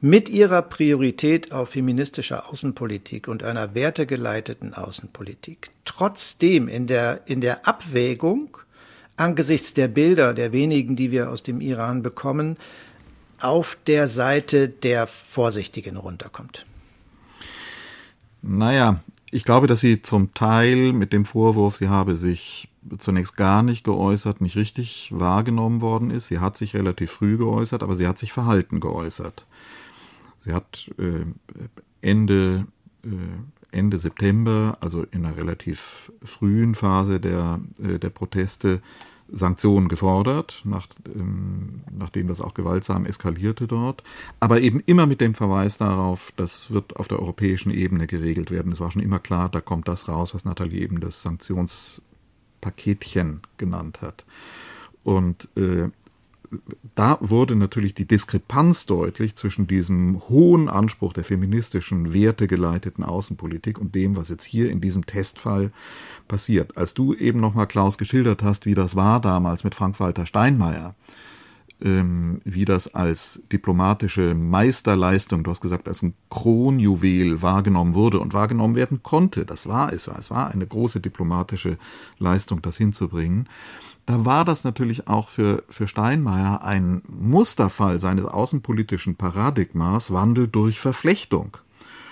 [0.00, 7.66] mit ihrer Priorität auf feministischer Außenpolitik und einer wertegeleiteten Außenpolitik trotzdem in der, in der
[7.66, 8.56] Abwägung
[9.16, 12.56] angesichts der Bilder, der wenigen, die wir aus dem Iran bekommen,
[13.42, 16.66] auf der Seite der Vorsichtigen runterkommt?
[18.42, 19.00] Naja,
[19.30, 23.84] ich glaube, dass sie zum Teil mit dem Vorwurf, sie habe sich zunächst gar nicht
[23.84, 26.28] geäußert, nicht richtig wahrgenommen worden ist.
[26.28, 29.46] Sie hat sich relativ früh geäußert, aber sie hat sich verhalten geäußert.
[30.38, 31.26] Sie hat äh,
[32.00, 32.66] Ende,
[33.04, 38.80] äh, Ende September, also in einer relativ frühen Phase der, äh, der Proteste,
[39.32, 44.02] Sanktionen gefordert, nach, ähm, nachdem das auch gewaltsam eskalierte dort,
[44.40, 48.72] aber eben immer mit dem Verweis darauf, das wird auf der europäischen Ebene geregelt werden.
[48.72, 54.02] Es war schon immer klar, da kommt das raus, was Nathalie eben das Sanktionspaketchen genannt
[54.02, 54.24] hat.
[55.02, 55.88] Und äh,
[56.94, 63.94] da wurde natürlich die Diskrepanz deutlich zwischen diesem hohen Anspruch der feministischen, wertegeleiteten Außenpolitik und
[63.94, 65.70] dem, was jetzt hier in diesem Testfall
[66.26, 66.76] passiert.
[66.76, 70.96] Als du eben nochmal, Klaus, geschildert hast, wie das war damals mit Frank-Walter Steinmeier,
[71.82, 78.34] ähm, wie das als diplomatische Meisterleistung, du hast gesagt, als ein Kronjuwel wahrgenommen wurde und
[78.34, 79.46] wahrgenommen werden konnte.
[79.46, 80.08] Das war es.
[80.08, 81.78] Es war eine große diplomatische
[82.18, 83.46] Leistung, das hinzubringen
[84.10, 90.80] da war das natürlich auch für, für Steinmeier ein Musterfall seines außenpolitischen Paradigmas, Wandel durch
[90.80, 91.56] Verflechtung.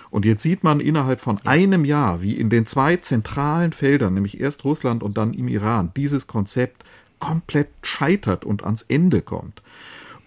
[0.09, 4.41] Und jetzt sieht man innerhalb von einem Jahr, wie in den zwei zentralen Feldern, nämlich
[4.41, 6.85] erst Russland und dann im Iran, dieses Konzept
[7.19, 9.61] komplett scheitert und ans Ende kommt.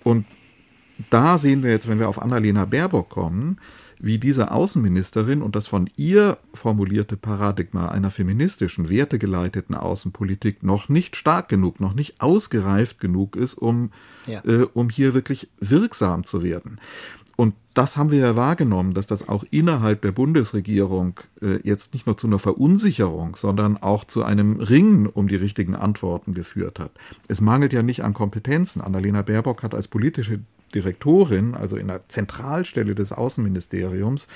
[0.04, 0.26] Und
[1.10, 3.60] da sehen wir jetzt, wenn wir auf Annalena Baerbock kommen,
[4.04, 11.16] wie diese Außenministerin und das von ihr formulierte Paradigma einer feministischen, wertegeleiteten Außenpolitik noch nicht
[11.16, 13.92] stark genug, noch nicht ausgereift genug ist, um,
[14.26, 14.44] ja.
[14.44, 16.80] äh, um hier wirklich wirksam zu werden.
[17.38, 22.06] Und das haben wir ja wahrgenommen, dass das auch innerhalb der Bundesregierung äh, jetzt nicht
[22.06, 26.92] nur zu einer Verunsicherung, sondern auch zu einem Ringen um die richtigen Antworten geführt hat.
[27.28, 28.82] Es mangelt ja nicht an Kompetenzen.
[28.82, 34.28] Annalena Baerbock hat als politische Direktorin, also in der Zentralstelle des Außenministeriums,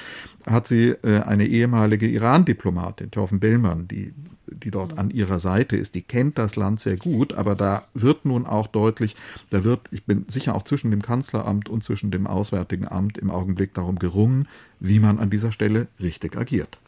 [0.45, 4.13] hat sie äh, eine ehemalige Iran-Diplomatin, Torfen Bellmann, die,
[4.47, 5.95] die dort an ihrer Seite ist.
[5.95, 9.15] Die kennt das Land sehr gut, aber da wird nun auch deutlich,
[9.49, 13.31] da wird, ich bin sicher auch zwischen dem Kanzleramt und zwischen dem Auswärtigen Amt im
[13.31, 14.47] Augenblick darum gerungen,
[14.79, 16.79] wie man an dieser Stelle richtig agiert.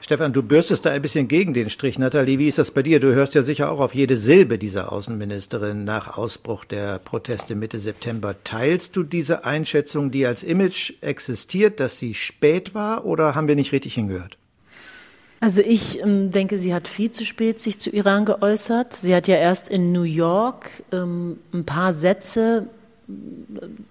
[0.00, 1.98] Stefan, du bürstest da ein bisschen gegen den Strich.
[1.98, 3.00] Nathalie, wie ist das bei dir?
[3.00, 7.78] Du hörst ja sicher auch auf jede Silbe dieser Außenministerin nach Ausbruch der Proteste Mitte
[7.78, 8.36] September.
[8.44, 13.56] Teilst du diese Einschätzung, die als Image existiert, dass sie spät war oder haben wir
[13.56, 14.38] nicht richtig hingehört?
[15.40, 18.94] Also ich ähm, denke, sie hat viel zu spät sich zu Iran geäußert.
[18.94, 22.68] Sie hat ja erst in New York ähm, ein paar Sätze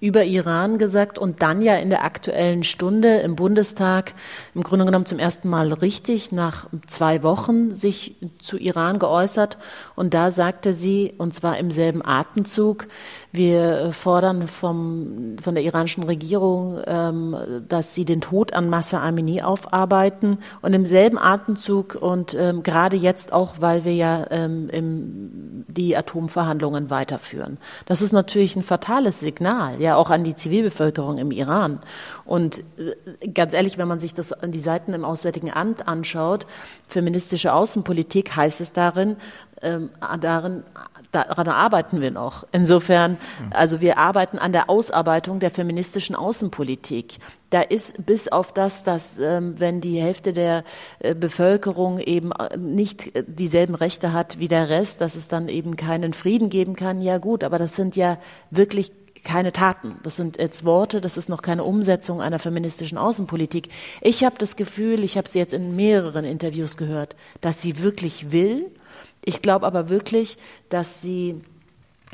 [0.02, 4.14] über Iran gesagt und dann ja in der aktuellen Stunde im Bundestag
[4.54, 9.58] im Grunde genommen zum ersten Mal richtig nach zwei Wochen sich zu Iran geäußert.
[9.96, 12.88] Und da sagte sie, und zwar im selben Atemzug,
[13.32, 17.36] wir fordern vom, von der iranischen Regierung, ähm,
[17.68, 20.40] dass sie den Tod an Massa Amini aufarbeiten.
[20.62, 25.45] Und im selben Atemzug und ähm, gerade jetzt auch, weil wir ja ähm, im,
[25.76, 27.58] die Atomverhandlungen weiterführen.
[27.86, 31.80] Das ist natürlich ein fatales Signal, ja auch an die Zivilbevölkerung im Iran.
[32.26, 36.46] Und äh, ganz ehrlich, wenn man sich das an die Seiten im Auswärtigen Amt anschaut,
[36.88, 39.18] feministische Außenpolitik heißt es darin,
[39.62, 39.90] ähm,
[40.22, 40.64] darin,
[41.16, 42.46] daran arbeiten wir noch.
[42.52, 43.18] Insofern,
[43.52, 47.18] also wir arbeiten an der Ausarbeitung der feministischen Außenpolitik.
[47.50, 50.64] Da ist bis auf das, dass ähm, wenn die Hälfte der
[51.00, 55.76] äh, Bevölkerung eben äh, nicht dieselben Rechte hat wie der Rest, dass es dann eben
[55.76, 58.18] keinen Frieden geben kann, ja gut, aber das sind ja
[58.52, 58.92] wirklich
[59.24, 59.96] keine Taten.
[60.04, 63.70] Das sind jetzt Worte, das ist noch keine Umsetzung einer feministischen Außenpolitik.
[64.02, 68.32] Ich habe das Gefühl, ich habe sie jetzt in mehreren Interviews gehört, dass sie wirklich
[68.32, 68.72] will
[69.26, 70.38] ich glaube aber wirklich,
[70.70, 71.42] dass sie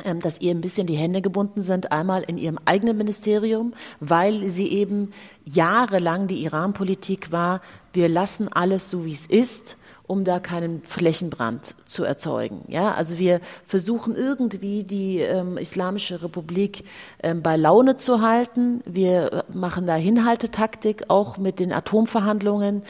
[0.06, 4.50] ähm, dass ihr ein bisschen die Hände gebunden sind, einmal in ihrem eigenen Ministerium, weil
[4.50, 5.12] sie eben
[5.44, 9.76] jahrelang die Iran-Politik war, wir lassen alles so, wie es ist
[10.12, 12.66] um da keinen Flächenbrand zu erzeugen.
[12.68, 16.84] Ja, also wir versuchen irgendwie die ähm, Islamische Republik
[17.24, 18.82] ähm, bei Laune zu halten.
[18.86, 22.84] Wir machen da Hinhaltetaktik, auch mit den Atomverhandlungen.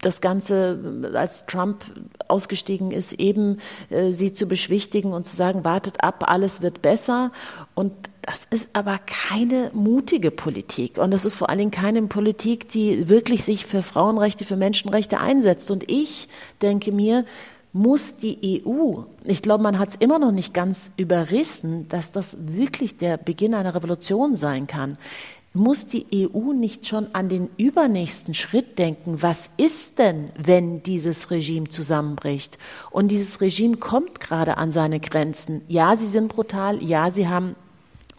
[0.00, 1.84] Das Ganze, als Trump
[2.28, 3.58] ausgestiegen ist, eben
[3.90, 7.30] äh, sie zu beschwichtigen und zu sagen, wartet ab, alles wird besser.
[7.74, 12.68] Und das ist aber keine mutige Politik und das ist vor allen Dingen keine Politik,
[12.68, 15.70] die wirklich sich für Frauenrechte, für Menschenrechte einsetzt.
[15.70, 16.28] Und ich
[16.60, 17.24] denke mir,
[17.72, 22.36] muss die EU, ich glaube, man hat es immer noch nicht ganz überrissen, dass das
[22.40, 24.96] wirklich der Beginn einer Revolution sein kann.
[25.56, 29.22] Muss die EU nicht schon an den übernächsten Schritt denken?
[29.22, 32.58] Was ist denn, wenn dieses Regime zusammenbricht?
[32.90, 35.62] Und dieses Regime kommt gerade an seine Grenzen.
[35.66, 36.82] Ja, sie sind brutal.
[36.82, 37.56] Ja, sie haben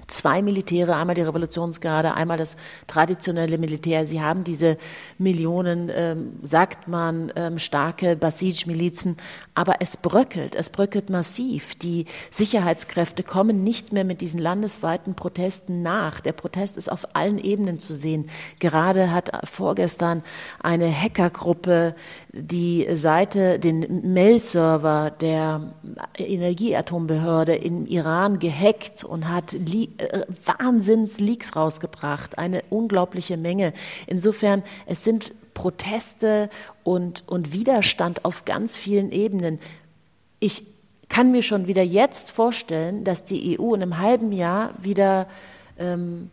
[0.08, 2.56] zwei Militäre, einmal die Revolutionsgarde, einmal das
[2.88, 4.08] traditionelle Militär.
[4.08, 4.78] Sie haben diese
[5.18, 9.18] Millionen, ähm, sagt man, ähm, starke Basij-Milizen,
[9.54, 11.76] aber es bröckelt, es bröckelt massiv.
[11.76, 16.22] Die Sicherheitskräfte kommen nicht mehr mit diesen landesweiten Protesten nach.
[16.22, 18.30] Der Protest ist auf allen Ebenen zu sehen.
[18.60, 20.24] Gerade hat vorgestern
[20.62, 21.96] eine Hackergruppe
[22.32, 25.74] die Seite, den Mail-Server der
[26.18, 29.56] Energieatombehörde im Iran gehackt und hat
[29.98, 33.74] äh, Wahnsinns-Leaks rausgebracht, eine unglaubliche Menge.
[34.06, 36.50] Insofern, es sind Proteste
[36.84, 39.60] und, und Widerstand auf ganz vielen Ebenen.
[40.40, 40.64] Ich
[41.10, 45.28] kann mir schon wieder jetzt vorstellen, dass die EU in einem halben Jahr wieder
[45.80, 46.30] ähm,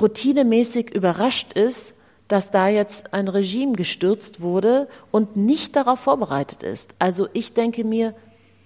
[0.00, 1.94] routinemäßig überrascht ist,
[2.28, 6.94] dass da jetzt ein Regime gestürzt wurde und nicht darauf vorbereitet ist.
[6.98, 8.14] Also ich denke mir,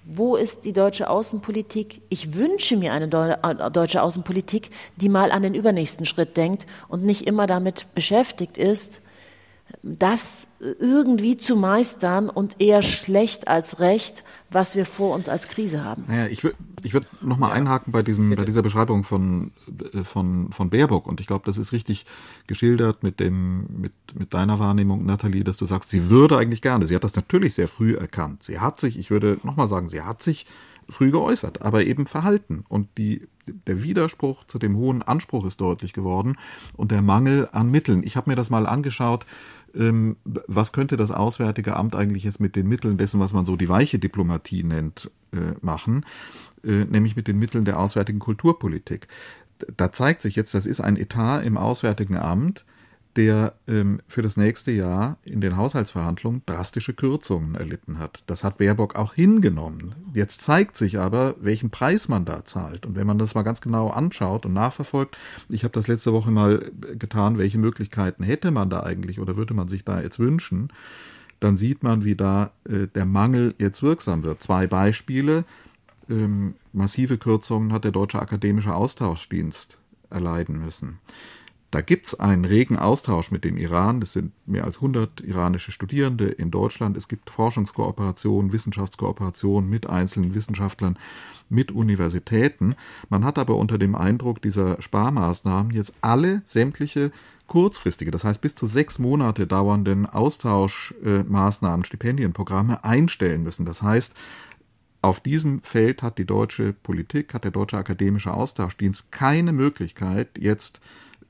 [0.04, 2.02] wo ist die deutsche Außenpolitik?
[2.08, 7.04] Ich wünsche mir eine äh, deutsche Außenpolitik, die mal an den übernächsten Schritt denkt und
[7.04, 9.02] nicht immer damit beschäftigt ist,
[9.82, 15.84] das irgendwie zu meistern und eher schlecht als recht, was wir vor uns als Krise
[15.84, 16.04] haben.
[16.06, 19.52] Naja, ich würde ich würd nochmal ja, einhaken bei, diesem, bei dieser Beschreibung von,
[20.04, 21.06] von, von Baerbock.
[21.06, 22.06] Und ich glaube, das ist richtig
[22.46, 26.86] geschildert mit, dem, mit, mit deiner Wahrnehmung, Nathalie, dass du sagst, sie würde eigentlich gerne.
[26.86, 28.42] Sie hat das natürlich sehr früh erkannt.
[28.42, 30.46] Sie hat sich, ich würde nochmal sagen, sie hat sich
[30.88, 32.64] früh geäußert, aber eben verhalten.
[32.68, 33.28] Und die,
[33.66, 36.36] der Widerspruch zu dem hohen Anspruch ist deutlich geworden
[36.76, 38.02] und der Mangel an Mitteln.
[38.02, 39.24] Ich habe mir das mal angeschaut
[39.72, 43.68] was könnte das Auswärtige Amt eigentlich jetzt mit den Mitteln dessen, was man so die
[43.68, 46.04] weiche Diplomatie nennt, äh, machen,
[46.64, 49.06] äh, nämlich mit den Mitteln der auswärtigen Kulturpolitik.
[49.76, 52.64] Da zeigt sich jetzt, das ist ein Etat im Auswärtigen Amt,
[53.16, 58.22] der ähm, für das nächste Jahr in den Haushaltsverhandlungen drastische Kürzungen erlitten hat.
[58.26, 59.94] Das hat Baerbock auch hingenommen.
[60.14, 62.86] Jetzt zeigt sich aber, welchen Preis man da zahlt.
[62.86, 65.16] Und wenn man das mal ganz genau anschaut und nachverfolgt,
[65.48, 69.54] ich habe das letzte Woche mal getan, welche Möglichkeiten hätte man da eigentlich oder würde
[69.54, 70.72] man sich da jetzt wünschen,
[71.40, 74.42] dann sieht man, wie da äh, der Mangel jetzt wirksam wird.
[74.42, 75.44] Zwei Beispiele.
[76.08, 80.98] Ähm, massive Kürzungen hat der Deutsche Akademische Austauschdienst erleiden müssen.
[81.70, 84.02] Da gibt's einen regen Austausch mit dem Iran.
[84.02, 86.96] Es sind mehr als 100 iranische Studierende in Deutschland.
[86.96, 90.98] Es gibt Forschungskooperationen, Wissenschaftskooperationen mit einzelnen Wissenschaftlern,
[91.48, 92.74] mit Universitäten.
[93.08, 97.12] Man hat aber unter dem Eindruck dieser Sparmaßnahmen jetzt alle sämtliche
[97.46, 103.66] kurzfristige, das heißt bis zu sechs Monate dauernden Austauschmaßnahmen, Stipendienprogramme einstellen müssen.
[103.66, 104.14] Das heißt,
[105.02, 110.80] auf diesem Feld hat die deutsche Politik, hat der deutsche akademische Austauschdienst keine Möglichkeit, jetzt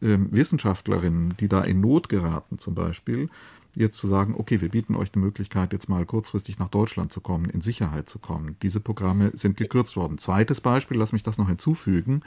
[0.00, 3.28] Wissenschaftlerinnen, die da in Not geraten zum Beispiel,
[3.76, 7.20] jetzt zu sagen, okay, wir bieten euch die Möglichkeit, jetzt mal kurzfristig nach Deutschland zu
[7.20, 8.56] kommen, in Sicherheit zu kommen.
[8.62, 10.18] Diese Programme sind gekürzt worden.
[10.18, 12.22] Zweites Beispiel, lass mich das noch hinzufügen,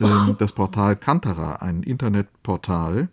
[0.00, 3.08] ähm, das Portal Kantara, ein Internetportal,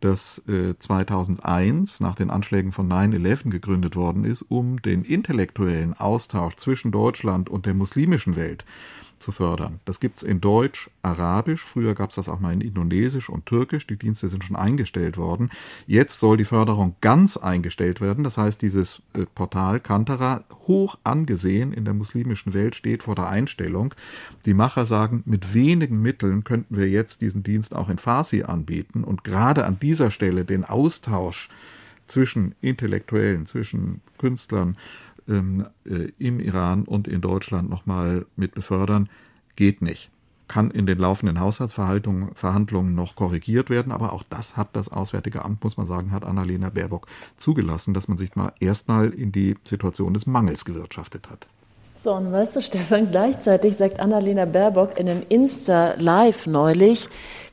[0.00, 0.42] das
[0.78, 6.90] 2001 äh, nach den Anschlägen von 9-11 gegründet worden ist, um den intellektuellen Austausch zwischen
[6.90, 8.64] Deutschland und der muslimischen Welt
[9.20, 9.80] zu fördern.
[9.84, 13.96] Das gibt's in Deutsch, Arabisch, früher gab's das auch mal in Indonesisch und Türkisch, die
[13.96, 15.50] Dienste sind schon eingestellt worden.
[15.86, 21.72] Jetzt soll die Förderung ganz eingestellt werden, das heißt dieses äh, Portal Kantara, hoch angesehen
[21.72, 23.94] in der muslimischen Welt, steht vor der Einstellung.
[24.46, 29.04] Die Macher sagen, mit wenigen Mitteln könnten wir jetzt diesen Dienst auch in Farsi anbieten
[29.04, 31.48] und gerade an dieser Stelle den Austausch
[32.10, 34.76] zwischen Intellektuellen, zwischen Künstlern,
[35.30, 39.08] ähm, äh, im Iran und in Deutschland nochmal mit befördern,
[39.56, 40.10] geht nicht.
[40.48, 45.62] Kann in den laufenden Haushaltsverhandlungen noch korrigiert werden, aber auch das hat das Auswärtige Amt,
[45.62, 50.12] muss man sagen, hat Annalena Baerbock zugelassen, dass man sich mal erstmal in die Situation
[50.12, 51.46] des Mangels gewirtschaftet hat.
[51.94, 57.08] So, und weißt du, Stefan, gleichzeitig sagt Annalena Baerbock in einem Insta-Live neulich,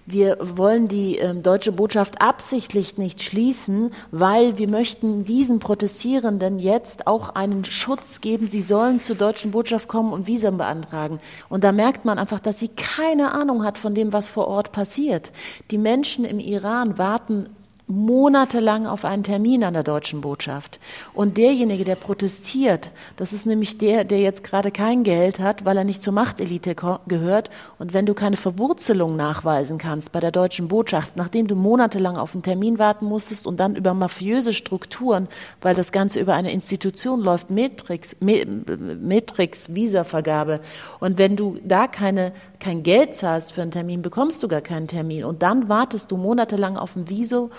[0.10, 7.08] wir wollen die äh, deutsche Botschaft absichtlich nicht schließen, weil wir möchten diesen Protestierenden jetzt
[7.08, 8.48] auch einen Schutz geben.
[8.48, 11.20] Sie sollen zur deutschen Botschaft kommen und Visum beantragen.
[11.50, 14.72] Und da merkt man einfach, dass sie keine Ahnung hat von dem, was vor Ort
[14.72, 15.32] passiert.
[15.72, 17.50] Die Menschen im Iran warten
[17.88, 20.78] monatelang auf einen Termin an der deutschen Botschaft.
[21.14, 25.78] Und derjenige, der protestiert, das ist nämlich der, der jetzt gerade kein Geld hat, weil
[25.78, 26.76] er nicht zur Machtelite
[27.08, 27.50] gehört.
[27.80, 32.34] Und wenn du keine Verwurzelung nachweisen kannst bei der deutschen Botschaft, nachdem du monatelang auf
[32.34, 35.30] einen Termin warten musstest und dann über mafiöse Strukturen,
[35.62, 40.60] weil das Ganze über eine Institution läuft, Matrix, Matrix, Visavergabe.
[41.00, 44.90] Und wenn du da keine, kein Geld zahlst für einen Termin, bekommst du gar keinen
[44.90, 45.24] Termin.
[45.24, 47.50] Und dann wartest du monatelang auf ein Viso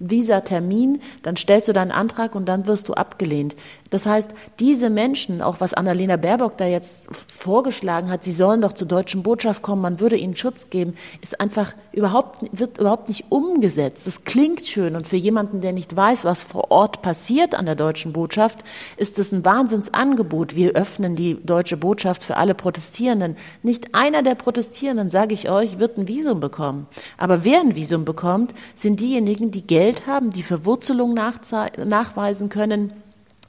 [0.00, 3.54] Visa-Termin, dann stellst du deinen Antrag und dann wirst du abgelehnt.
[3.90, 4.30] Das heißt,
[4.60, 9.22] diese Menschen, auch was Annalena Baerbock da jetzt vorgeschlagen hat, sie sollen doch zur deutschen
[9.22, 14.06] Botschaft kommen, man würde ihnen Schutz geben, ist einfach überhaupt, wird überhaupt nicht umgesetzt.
[14.06, 17.76] Das klingt schön und für jemanden, der nicht weiß, was vor Ort passiert an der
[17.76, 18.58] deutschen Botschaft,
[18.98, 20.54] ist es ein Wahnsinnsangebot.
[20.54, 23.36] Wir öffnen die deutsche Botschaft für alle Protestierenden.
[23.62, 26.86] Nicht einer der Protestierenden, sage ich euch, wird ein Visum bekommen.
[27.16, 32.92] Aber wer ein Visum bekommt, sind diejenigen, die Geld Geld haben, die Verwurzelung nachweisen können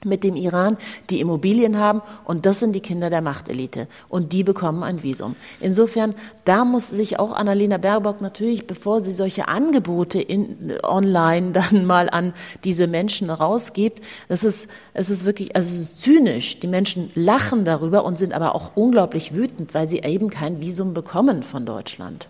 [0.05, 0.77] mit dem Iran,
[1.09, 5.35] die Immobilien haben und das sind die Kinder der Machtelite und die bekommen ein Visum.
[5.59, 6.15] Insofern,
[6.45, 12.09] da muss sich auch Annalena Baerbock natürlich, bevor sie solche Angebote in, online dann mal
[12.09, 12.33] an
[12.63, 16.61] diese Menschen rausgibt, das ist, es ist wirklich, also es ist zynisch.
[16.61, 20.93] Die Menschen lachen darüber und sind aber auch unglaublich wütend, weil sie eben kein Visum
[20.93, 22.29] bekommen von Deutschland.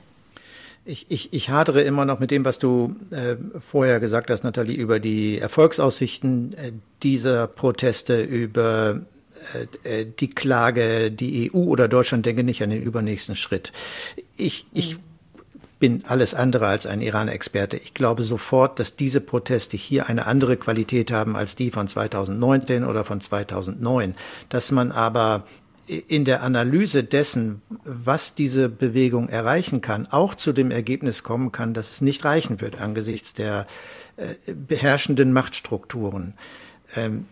[0.90, 4.76] Ich, ich, ich hadere immer noch mit dem, was du äh, vorher gesagt hast, Nathalie,
[4.76, 6.72] über die Erfolgsaussichten äh,
[7.04, 9.02] dieser Proteste, über
[9.84, 13.72] äh, äh die Klage, die EU oder Deutschland denke nicht an den übernächsten Schritt.
[14.36, 14.98] Ich, ich
[15.78, 17.78] bin alles andere als ein Iran-Experte.
[17.78, 22.84] Ich glaube sofort, dass diese Proteste hier eine andere Qualität haben als die von 2019
[22.84, 24.16] oder von 2009.
[24.50, 25.44] Dass man aber
[25.90, 31.74] in der Analyse dessen, was diese Bewegung erreichen kann, auch zu dem Ergebnis kommen kann,
[31.74, 33.66] dass es nicht reichen wird angesichts der
[34.18, 36.36] äh, beherrschenden Machtstrukturen.
[36.96, 37.26] Ähm,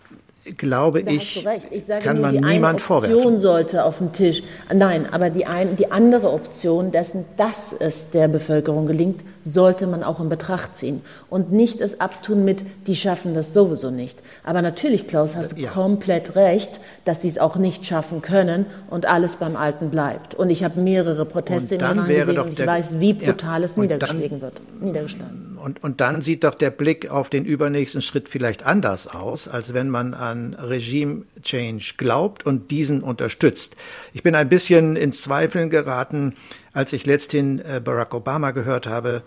[0.55, 3.39] glaube da ich, ich kann man die niemand eine Option vorwerfen.
[3.39, 4.43] sollte auf dem Tisch.
[4.73, 10.03] Nein, aber die, ein, die andere Option dessen, dass es der Bevölkerung gelingt, sollte man
[10.03, 14.19] auch in Betracht ziehen und nicht es abtun mit, die schaffen das sowieso nicht.
[14.43, 15.69] Aber natürlich, Klaus, hast du ja.
[15.69, 20.35] komplett recht, dass sie es auch nicht schaffen können und alles beim Alten bleibt.
[20.35, 23.65] Und ich habe mehrere Proteste in Iran gesehen und ich der, weiß, wie brutal ja,
[23.65, 24.61] es niedergeschlagen wird.
[24.81, 25.46] Niedergeschlagen.
[25.67, 29.73] Und, und dann sieht doch der Blick auf den übernächsten Schritt vielleicht anders aus, als
[29.73, 33.75] wenn man an Regime Change glaubt und diesen unterstützt.
[34.13, 36.35] Ich bin ein bisschen ins Zweifeln geraten,
[36.71, 39.23] als ich letzthin äh, Barack Obama gehört habe,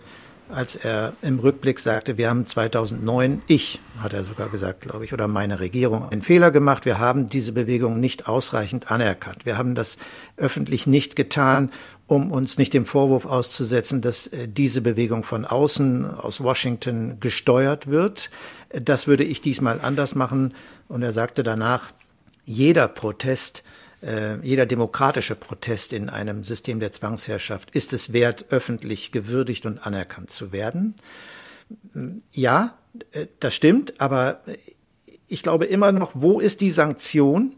[0.49, 5.13] als er im Rückblick sagte, wir haben 2009, ich, hat er sogar gesagt, glaube ich,
[5.13, 6.85] oder meine Regierung, einen Fehler gemacht.
[6.85, 9.45] Wir haben diese Bewegung nicht ausreichend anerkannt.
[9.45, 9.99] Wir haben das
[10.37, 11.69] öffentlich nicht getan,
[12.11, 17.87] um uns nicht dem Vorwurf auszusetzen, dass äh, diese Bewegung von außen aus Washington gesteuert
[17.87, 18.29] wird.
[18.69, 20.53] Das würde ich diesmal anders machen.
[20.89, 21.93] Und er sagte danach,
[22.43, 23.63] jeder Protest
[24.03, 29.85] äh, jeder demokratische Protest in einem System der Zwangsherrschaft ist es wert, öffentlich gewürdigt und
[29.85, 30.95] anerkannt zu werden.
[32.33, 32.73] Ja,
[33.13, 34.41] äh, das stimmt, aber
[35.29, 37.55] ich glaube immer noch, wo ist die Sanktion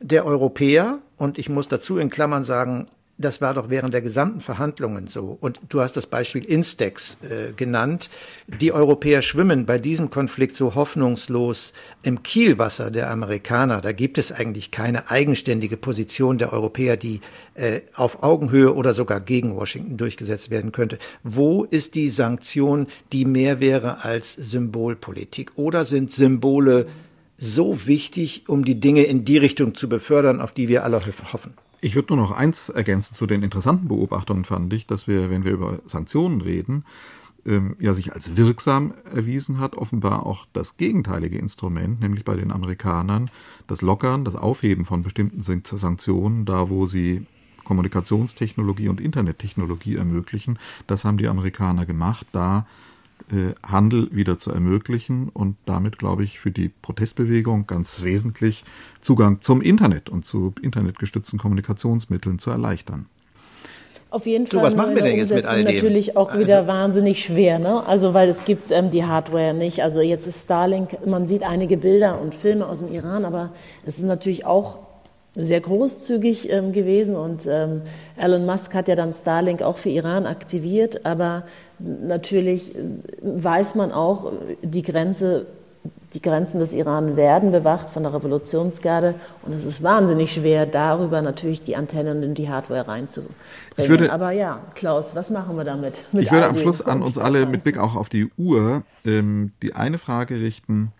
[0.00, 0.98] der Europäer?
[1.18, 2.88] Und ich muss dazu in Klammern sagen,
[3.24, 5.36] das war doch während der gesamten Verhandlungen so.
[5.40, 8.10] Und du hast das Beispiel Instex äh, genannt.
[8.60, 13.80] Die Europäer schwimmen bei diesem Konflikt so hoffnungslos im Kielwasser der Amerikaner.
[13.80, 17.20] Da gibt es eigentlich keine eigenständige Position der Europäer, die
[17.54, 20.98] äh, auf Augenhöhe oder sogar gegen Washington durchgesetzt werden könnte.
[21.22, 25.52] Wo ist die Sanktion, die mehr wäre als Symbolpolitik?
[25.56, 26.86] Oder sind Symbole
[27.36, 31.00] so wichtig, um die Dinge in die Richtung zu befördern, auf die wir alle
[31.32, 31.54] hoffen?
[31.84, 35.44] Ich würde nur noch eins ergänzen zu den interessanten Beobachtungen, fand ich, dass wir, wenn
[35.44, 36.84] wir über Sanktionen reden,
[37.44, 42.52] ähm, ja sich als wirksam erwiesen hat, offenbar auch das gegenteilige Instrument, nämlich bei den
[42.52, 43.28] Amerikanern,
[43.66, 47.26] das Lockern, das Aufheben von bestimmten Sanktionen, da wo sie
[47.64, 50.60] Kommunikationstechnologie und Internettechnologie ermöglichen.
[50.86, 52.28] Das haben die Amerikaner gemacht.
[52.30, 52.64] Da
[53.66, 58.64] Handel wieder zu ermöglichen und damit, glaube ich, für die Protestbewegung ganz wesentlich
[59.00, 63.06] Zugang zum Internet und zu internetgestützten Kommunikationsmitteln zu erleichtern.
[64.12, 64.60] Auf jeden Fall.
[64.60, 65.74] So, was machen wir denn jetzt mit all dem?
[65.74, 67.82] Natürlich auch wieder also, wahnsinnig schwer, ne?
[67.86, 69.82] Also weil es gibt ähm, die Hardware nicht.
[69.82, 73.52] Also jetzt ist Starlink, man sieht einige Bilder und Filme aus dem Iran, aber
[73.86, 74.80] es ist natürlich auch
[75.34, 77.82] sehr großzügig ähm, gewesen und ähm,
[78.16, 81.44] Elon Musk hat ja dann Starlink auch für Iran aktiviert, aber
[81.78, 82.80] natürlich äh,
[83.22, 85.46] weiß man auch, die Grenze
[86.14, 91.22] die Grenzen des Iran werden bewacht von der Revolutionsgarde und es ist wahnsinnig schwer, darüber
[91.22, 93.34] natürlich die Antennen und die Hardware reinzubringen.
[93.76, 95.94] Würde, Aber ja, Klaus, was machen wir damit?
[96.12, 99.74] ich würde am Schluss an uns alle mit Blick auch auf die Uhr ähm, die
[99.74, 100.92] eine Frage richten.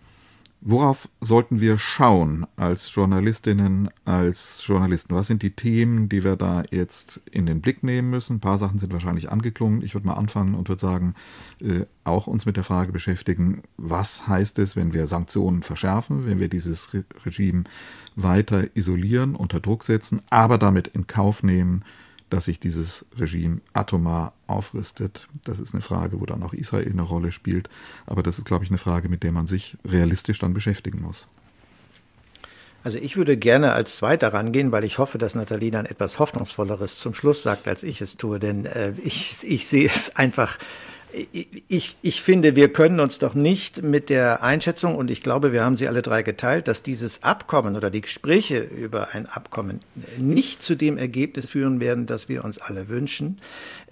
[0.65, 5.13] Worauf sollten wir schauen als Journalistinnen, als Journalisten?
[5.13, 8.37] Was sind die Themen, die wir da jetzt in den Blick nehmen müssen?
[8.37, 9.81] Ein paar Sachen sind wahrscheinlich angeklungen.
[9.81, 11.15] Ich würde mal anfangen und würde sagen,
[11.59, 16.39] äh, auch uns mit der Frage beschäftigen, was heißt es, wenn wir Sanktionen verschärfen, wenn
[16.39, 17.65] wir dieses Re Regime
[18.15, 21.83] weiter isolieren, unter Druck setzen, aber damit in Kauf nehmen,
[22.33, 25.27] dass sich dieses Regime atomar aufrüstet.
[25.45, 27.69] Das ist eine Frage, wo dann auch Israel eine Rolle spielt.
[28.07, 31.27] Aber das ist, glaube ich, eine Frage, mit der man sich realistisch dann beschäftigen muss.
[32.83, 36.97] Also ich würde gerne als Zweiter rangehen, weil ich hoffe, dass Nathalie dann etwas Hoffnungsvolleres
[36.97, 38.39] zum Schluss sagt, als ich es tue.
[38.39, 40.57] Denn äh, ich, ich sehe es einfach
[41.67, 45.63] ich, ich finde, wir können uns doch nicht mit der Einschätzung, und ich glaube, wir
[45.63, 49.79] haben sie alle drei geteilt, dass dieses Abkommen oder die Gespräche über ein Abkommen
[50.17, 53.39] nicht zu dem Ergebnis führen werden, das wir uns alle wünschen.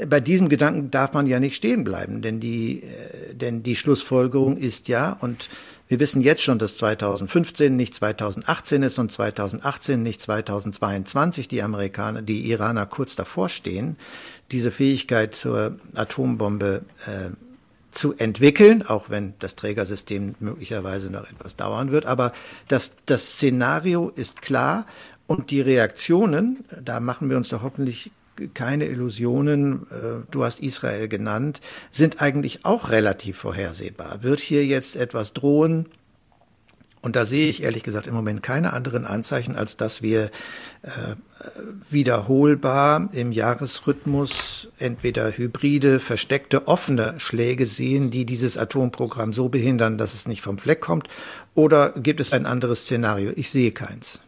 [0.07, 4.57] Bei diesem Gedanken darf man ja nicht stehen bleiben, denn die, äh, denn die Schlussfolgerung
[4.57, 5.49] ist ja, und
[5.87, 12.21] wir wissen jetzt schon, dass 2015 nicht 2018 ist und 2018 nicht 2022 die Amerikaner,
[12.21, 13.97] die Iraner kurz davor stehen
[14.51, 17.29] diese Fähigkeit zur Atombombe äh,
[17.91, 22.05] zu entwickeln, auch wenn das Trägersystem möglicherweise noch etwas dauern wird.
[22.05, 22.31] Aber
[22.67, 24.85] das, das Szenario ist klar
[25.27, 28.11] und die Reaktionen, da machen wir uns doch hoffentlich
[28.53, 34.23] keine Illusionen, äh, du hast Israel genannt, sind eigentlich auch relativ vorhersehbar.
[34.23, 35.85] Wird hier jetzt etwas drohen?
[37.01, 40.25] Und da sehe ich ehrlich gesagt im Moment keine anderen Anzeichen, als dass wir
[40.83, 41.15] äh,
[41.89, 50.13] wiederholbar im Jahresrhythmus entweder hybride, versteckte, offene Schläge sehen, die dieses Atomprogramm so behindern, dass
[50.13, 51.07] es nicht vom Fleck kommt?
[51.55, 53.31] Oder gibt es ein anderes Szenario?
[53.35, 54.21] Ich sehe keins.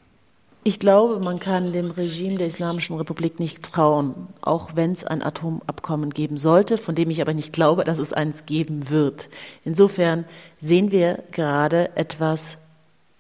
[0.66, 5.22] Ich glaube, man kann dem Regime der Islamischen Republik nicht trauen, auch wenn es ein
[5.22, 9.28] Atomabkommen geben sollte, von dem ich aber nicht glaube, dass es eins geben wird.
[9.66, 10.24] Insofern
[10.60, 12.58] sehen wir gerade etwas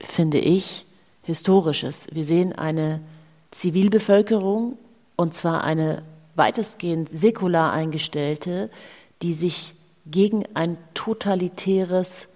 [0.05, 0.85] finde ich,
[1.25, 2.07] Historisches.
[2.11, 2.99] Wir sehen eine
[3.51, 4.77] Zivilbevölkerung,
[5.15, 6.03] und zwar eine
[6.35, 8.69] weitestgehend säkular eingestellte,
[9.21, 9.73] die sich
[10.05, 12.27] gegen ein totalitäres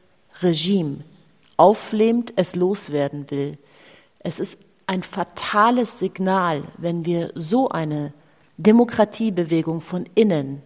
[0.41, 1.03] Regime
[1.57, 3.57] auflehmt, es loswerden will.
[4.19, 8.13] Es ist ein fatales Signal, wenn wir so eine
[8.57, 10.61] Demokratiebewegung von innen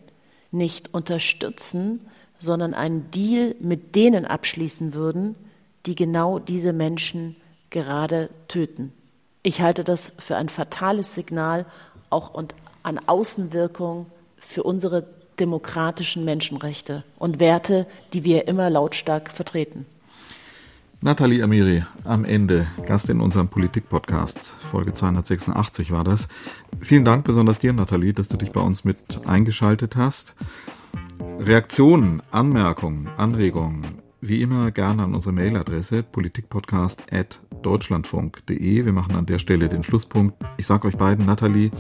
[0.51, 2.01] nicht unterstützen,
[2.39, 5.35] sondern einen Deal mit denen abschließen würden,
[5.85, 7.35] die genau diese Menschen
[7.69, 8.93] gerade töten.
[9.43, 11.65] Ich halte das für ein fatales Signal
[12.09, 12.53] auch und
[12.83, 14.05] an Außenwirkung
[14.37, 15.07] für unsere
[15.39, 19.85] demokratischen Menschenrechte und Werte, die wir immer lautstark vertreten.
[21.03, 24.53] Nathalie Amiri, am Ende Gast in unserem Politik-Podcast.
[24.69, 26.27] Folge 286 war das.
[26.79, 30.35] Vielen Dank besonders dir, Nathalie, dass du dich bei uns mit eingeschaltet hast.
[31.39, 38.85] Reaktionen, Anmerkungen, Anregungen wie immer gerne an unsere Mailadresse politikpodcast.deutschlandfunk.de.
[38.85, 40.37] Wir machen an der Stelle den Schlusspunkt.
[40.57, 41.71] Ich sage euch beiden, Nathalie,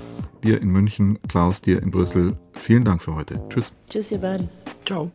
[0.43, 3.41] dir in München, Klaus, dir in Brüssel, vielen Dank für heute.
[3.49, 3.71] Tschüss.
[3.89, 4.47] Tschüss, ihr beiden.
[4.85, 5.09] Ciao.